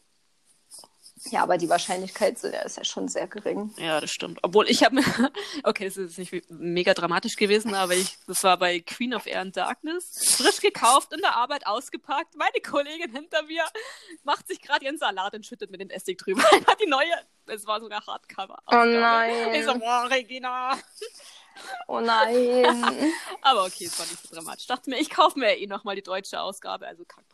[1.31, 3.74] Ja, aber die Wahrscheinlichkeit ist ja schon sehr gering.
[3.76, 4.39] Ja, das stimmt.
[4.43, 5.05] Obwohl ich habe mir,
[5.64, 9.41] okay, das ist nicht mega dramatisch gewesen, aber ich, das war bei Queen of Air
[9.41, 12.37] and Darkness, frisch gekauft, in der Arbeit ausgepackt.
[12.37, 13.64] Meine Kollegin hinter mir
[14.24, 16.43] macht sich gerade ihren Salat und schüttet mit dem Essig drüber.
[16.53, 17.12] Einfach die neue,
[17.47, 18.59] es war sogar Hardcover.
[18.66, 19.55] Oh nein.
[19.55, 20.79] Ich so, boah, Regina.
[21.89, 23.13] Oh nein.
[23.43, 24.63] Aber okay, es war nicht so dramatisch.
[24.63, 27.25] Ich dachte mir, ich kaufe mir ja eh nochmal die deutsche Ausgabe, also egal.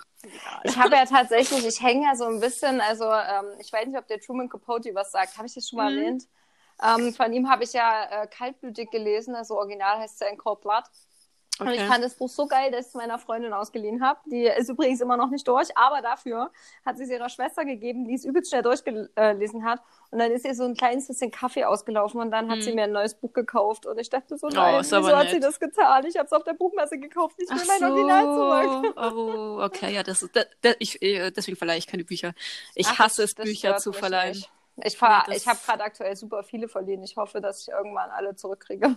[0.65, 3.99] Ich habe ja tatsächlich, ich hänge ja so ein bisschen, also ähm, ich weiß nicht,
[3.99, 5.37] ob der Truman Capote was sagt.
[5.37, 5.99] Habe ich das schon mal Mhm.
[5.99, 6.29] erwähnt?
[6.83, 10.39] Ähm, von ihm habe ich ja äh, kaltblütig gelesen, also original heißt es ja in
[10.39, 10.85] Cold Blood.
[11.61, 11.87] Und ich Okay.
[11.87, 14.19] fand das Buch so geil, dass ich es meiner Freundin ausgeliehen habe.
[14.27, 16.51] Die ist übrigens immer noch nicht durch, aber dafür
[16.85, 19.81] hat sie es ihrer Schwester gegeben, die es übelst schnell durchgelesen hat.
[20.11, 22.75] Und dann ist ihr so ein kleines bisschen Kaffee ausgelaufen und dann hat sie Hm.
[22.75, 23.87] mir ein neues Buch gekauft.
[23.87, 25.45] Und ich dachte so, Oh, nein, ist wieso hat sie nett.
[25.45, 26.05] das getan?
[26.07, 28.95] Ich habe es auf der Buchmesse gekauft, ich will Ach mein Original zurück.
[29.17, 32.35] Oh, okay, ja, das ist, da, da, ich, äh, deswegen verleihe ich keine Bücher.
[32.75, 34.35] Ich Ach, hasse das- es, das Bücher zu verleihen.
[34.35, 34.51] nicht.
[34.83, 37.05] Ich, fahr- Nee, das- ich habe gerade aktuell super viele verliehen.
[37.05, 38.97] Ich hoffe, dass ich irgendwann alle zurückkriege.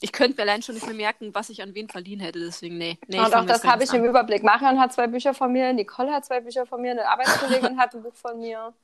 [0.00, 2.76] Ich könnte mir allein schon nicht mehr merken, was ich an wen verliehen hätte, deswegen,
[2.76, 2.98] nee.
[3.06, 4.10] nee und auch das habe ich im an.
[4.10, 4.42] Überblick.
[4.42, 7.94] Marion hat zwei Bücher von mir, Nicole hat zwei Bücher von mir, eine Arbeitskollegin hat
[7.94, 8.74] ein Buch von mir.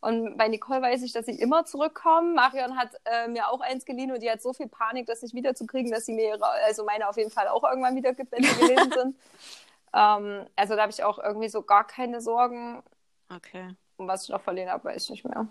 [0.00, 2.34] Und bei Nicole weiß ich, dass sie immer zurückkommen.
[2.34, 5.34] Marion hat äh, mir auch eins geliehen und die hat so viel Panik, das nicht
[5.34, 8.42] wiederzukriegen, dass sie mir ihre, also meine auf jeden Fall auch irgendwann wieder gibt, wenn
[8.42, 9.16] sie gelesen sind.
[9.94, 12.82] Ähm, also da habe ich auch irgendwie so gar keine Sorgen.
[13.34, 13.74] Okay.
[13.96, 15.46] Und was ich noch verliehen habe, weiß ich nicht mehr.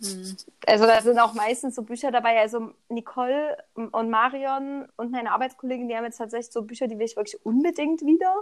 [0.00, 0.36] Hm.
[0.66, 2.40] Also da sind auch meistens so Bücher dabei.
[2.40, 7.06] Also Nicole und Marion und meine Arbeitskollegin, die haben jetzt tatsächlich so Bücher, die will
[7.06, 8.34] ich wirklich unbedingt wieder.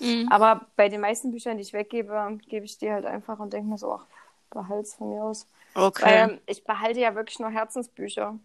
[0.00, 0.28] Mhm.
[0.30, 3.68] Aber bei den meisten Büchern, die ich weggebe, gebe ich die halt einfach und denke
[3.68, 4.06] mir so, ach,
[4.50, 5.46] behalt's von mir aus.
[5.74, 6.04] Okay.
[6.04, 8.38] Weil ähm, ich behalte ja wirklich nur Herzensbücher.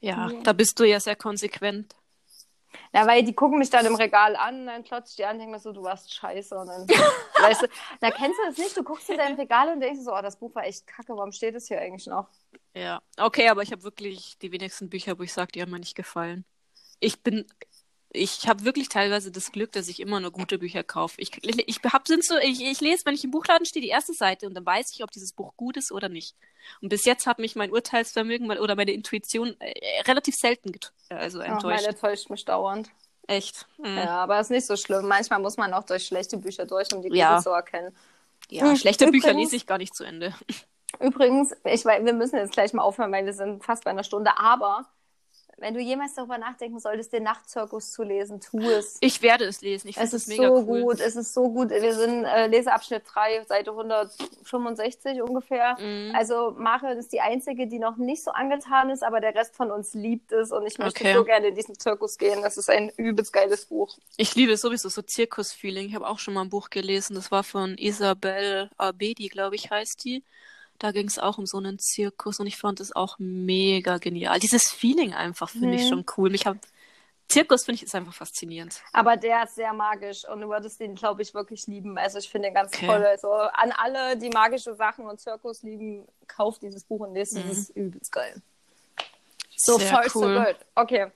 [0.00, 1.94] ja, da bist du ja sehr konsequent.
[2.92, 5.38] Ja, weil die gucken mich dann im Regal an, dann klotze ich die an und
[5.40, 6.56] denke mir so, du warst scheiße.
[6.56, 6.88] Und dann,
[7.40, 7.66] weißt du,
[8.00, 10.38] da kennst du das nicht, du guckst in dein Regal und denkst so, oh, das
[10.38, 12.28] Buch war echt kacke, warum steht es hier eigentlich noch?
[12.74, 13.02] Ja.
[13.18, 15.94] Okay, aber ich habe wirklich die wenigsten Bücher, wo ich sage, die haben mir nicht
[15.94, 16.44] gefallen.
[17.00, 17.46] Ich bin,
[18.14, 21.16] ich habe wirklich teilweise das Glück, dass ich immer nur gute Bücher kaufe.
[21.18, 24.14] Ich, ich, hab, sind so, ich, ich lese, wenn ich im Buchladen stehe, die erste
[24.14, 26.36] Seite und dann weiß ich, ob dieses Buch gut ist oder nicht.
[26.80, 29.74] Und bis jetzt hat mich mein Urteilsvermögen oder meine Intuition äh,
[30.06, 31.84] relativ selten get also Ach, enttäuscht.
[31.84, 32.88] meine täuscht mich dauernd.
[33.26, 33.66] Echt.
[33.78, 33.96] Mhm.
[33.96, 35.08] Ja, aber ist nicht so schlimm.
[35.08, 37.40] Manchmal muss man auch durch schlechte Bücher durch, um die guten Ja.
[37.40, 37.94] zu erkennen.
[38.50, 40.34] Ja, Hm, schlechte Bücher übrigens- lese ich gar nicht zu Ende.
[41.00, 44.38] Übrigens, ich wir müssen jetzt gleich mal aufhören, weil wir sind fast bei einer Stunde.
[44.38, 44.86] Aber
[45.64, 48.98] wenn du jemals darüber nachdenken solltest, den Nachtzirkus zu lesen, tu es.
[49.00, 49.88] Ich werde es lesen.
[49.88, 50.82] Ich Es es ist mega so cool.
[50.82, 51.70] gut, es ist so gut.
[51.70, 55.76] Wir sind äh, Leseabschnitt 3, Seite 165 ungefähr.
[55.80, 56.12] Mhm.
[56.14, 59.70] Also Marion ist die Einzige, die noch nicht so angetan ist, aber der Rest von
[59.70, 61.14] uns liebt es und ich möchte Okay.
[61.14, 62.42] so gerne in diesen Zirkus gehen.
[62.42, 63.96] Das ist ein übelst geiles Buch.
[64.18, 65.88] Ich liebe sowieso so Zirkus-Feeling.
[65.88, 67.14] Ich habe auch schon mal ein Buch gelesen.
[67.14, 70.22] Das war von Isabel Abedi, glaube ich, heißt die.
[70.78, 74.38] Da ging es auch um so einen Zirkus und ich fand es auch mega genial.
[74.40, 75.88] Dieses Feeling einfach finde ich Mhm.
[75.88, 76.30] schon cool.
[76.30, 76.56] Mich hab...
[77.28, 78.82] Zirkus finde ich ist einfach faszinierend.
[78.92, 81.96] Aber der ist sehr magisch und du würdest den, glaube ich, wirklich lieben.
[81.96, 82.86] Also ich finde den ganz Okay.
[82.86, 83.04] toll.
[83.06, 87.44] Also an alle, die magische Sachen und Zirkus lieben, kauft dieses Buch und lest es.
[87.44, 87.50] Mhm.
[87.50, 88.42] Es ist übelst geil.
[89.56, 90.44] So Sehr so cool.
[90.44, 90.56] good.
[90.74, 91.06] Okay.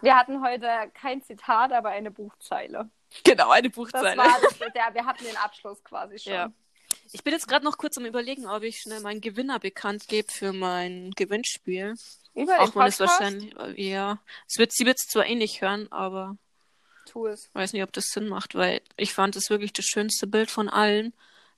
[0.00, 2.90] Wir hatten heute kein Zitat, aber eine Buchzeile.
[3.22, 4.16] Genau, eine Das Buchzeile.
[4.16, 6.32] war das, der, wir hatten den Abschluss quasi schon.
[6.32, 6.52] Ja.
[7.12, 10.32] Ich bin jetzt gerade noch kurz am überlegen, ob ich schnell meinen Gewinner bekannt gebe
[10.32, 11.94] für mein Gewinnspiel.
[12.34, 16.38] Über Auch wenn es wahrscheinlich, ja, es wird, sie wird es zwar ähnlich hören, aber
[17.04, 17.50] Tu es.
[17.52, 20.70] weiß nicht, ob das Sinn macht, weil ich fand es wirklich das schönste Bild von
[20.70, 21.12] allen,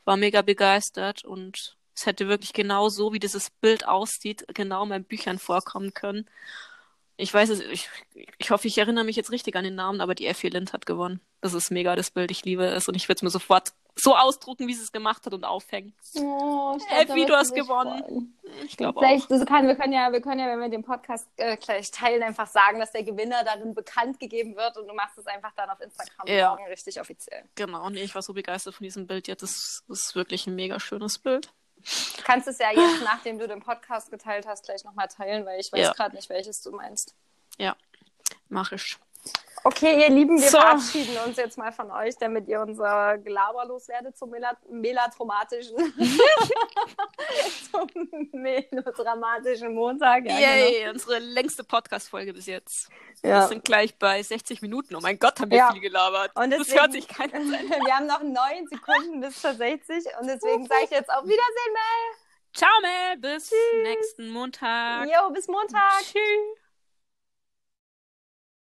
[0.05, 4.89] war mega begeistert und es hätte wirklich genau so, wie dieses Bild aussieht, genau in
[4.89, 6.29] meinen Büchern vorkommen können.
[7.17, 7.89] Ich weiß es, ich,
[8.39, 10.85] ich hoffe, ich erinnere mich jetzt richtig an den Namen, aber die Effie Lind hat
[10.85, 11.21] gewonnen.
[11.41, 14.17] Das ist mega das Bild, ich liebe es und ich würde es mir sofort so
[14.17, 15.95] ausdrucken, wie sie es gemacht hat und aufhängen.
[16.17, 18.03] Oh, Effi, da du hast gewonnen.
[18.05, 18.39] freuen.
[18.65, 19.03] Ich glaube auch.
[19.03, 21.91] Vielleicht, das kann, wir können ja, wir können ja, wenn wir den Podcast äh, gleich
[21.91, 25.53] teilen, einfach sagen, dass der Gewinner darin bekannt gegeben wird und du machst es einfach
[25.57, 26.51] dann auf Instagram Ja.
[26.51, 27.45] morgen richtig offiziell.
[27.55, 29.29] Genau, nee, ich war so begeistert von diesem Bild.
[29.29, 31.53] Ja, das, ist wirklich ein mega schönes Bild.
[32.17, 35.61] Du kannst es ja jetzt, nachdem du den Podcast geteilt hast, gleich nochmal teilen, weil
[35.61, 35.93] ich weiß Ja.
[35.93, 37.15] gerade nicht, welches du meinst.
[37.59, 37.77] Ja,
[38.49, 38.97] mach ich.
[39.67, 40.59] Okay, ihr Lieben, wir So.
[40.59, 45.75] verabschieden uns jetzt mal von euch, damit ihr unser Gelaber loswerdet zum Mela melatraumatischen,
[47.71, 47.89] zum
[48.33, 50.27] melodramatischen Montag.
[50.27, 52.89] Ja, Yay, unsere längste Podcast-Folge bis jetzt.
[53.23, 53.41] genau.
[53.41, 54.95] Wir sind gleich bei 60 Minuten.
[54.97, 55.73] Oh mein Gott, haben wir Ja.
[55.73, 56.31] viel gelabert.
[56.35, 57.51] Und das deswegen- hört sich keiner an.
[57.87, 61.75] wir haben noch neun Sekunden bis zur 60 und deswegen sage ich jetzt auf Wiedersehen,
[62.53, 63.17] Ciao, Mel.
[63.17, 63.51] Bis
[63.83, 65.07] nächsten Montag.
[65.07, 65.11] Mel.
[65.11, 66.03] Jo, bis Montag.
[66.03, 66.64] Tschüss.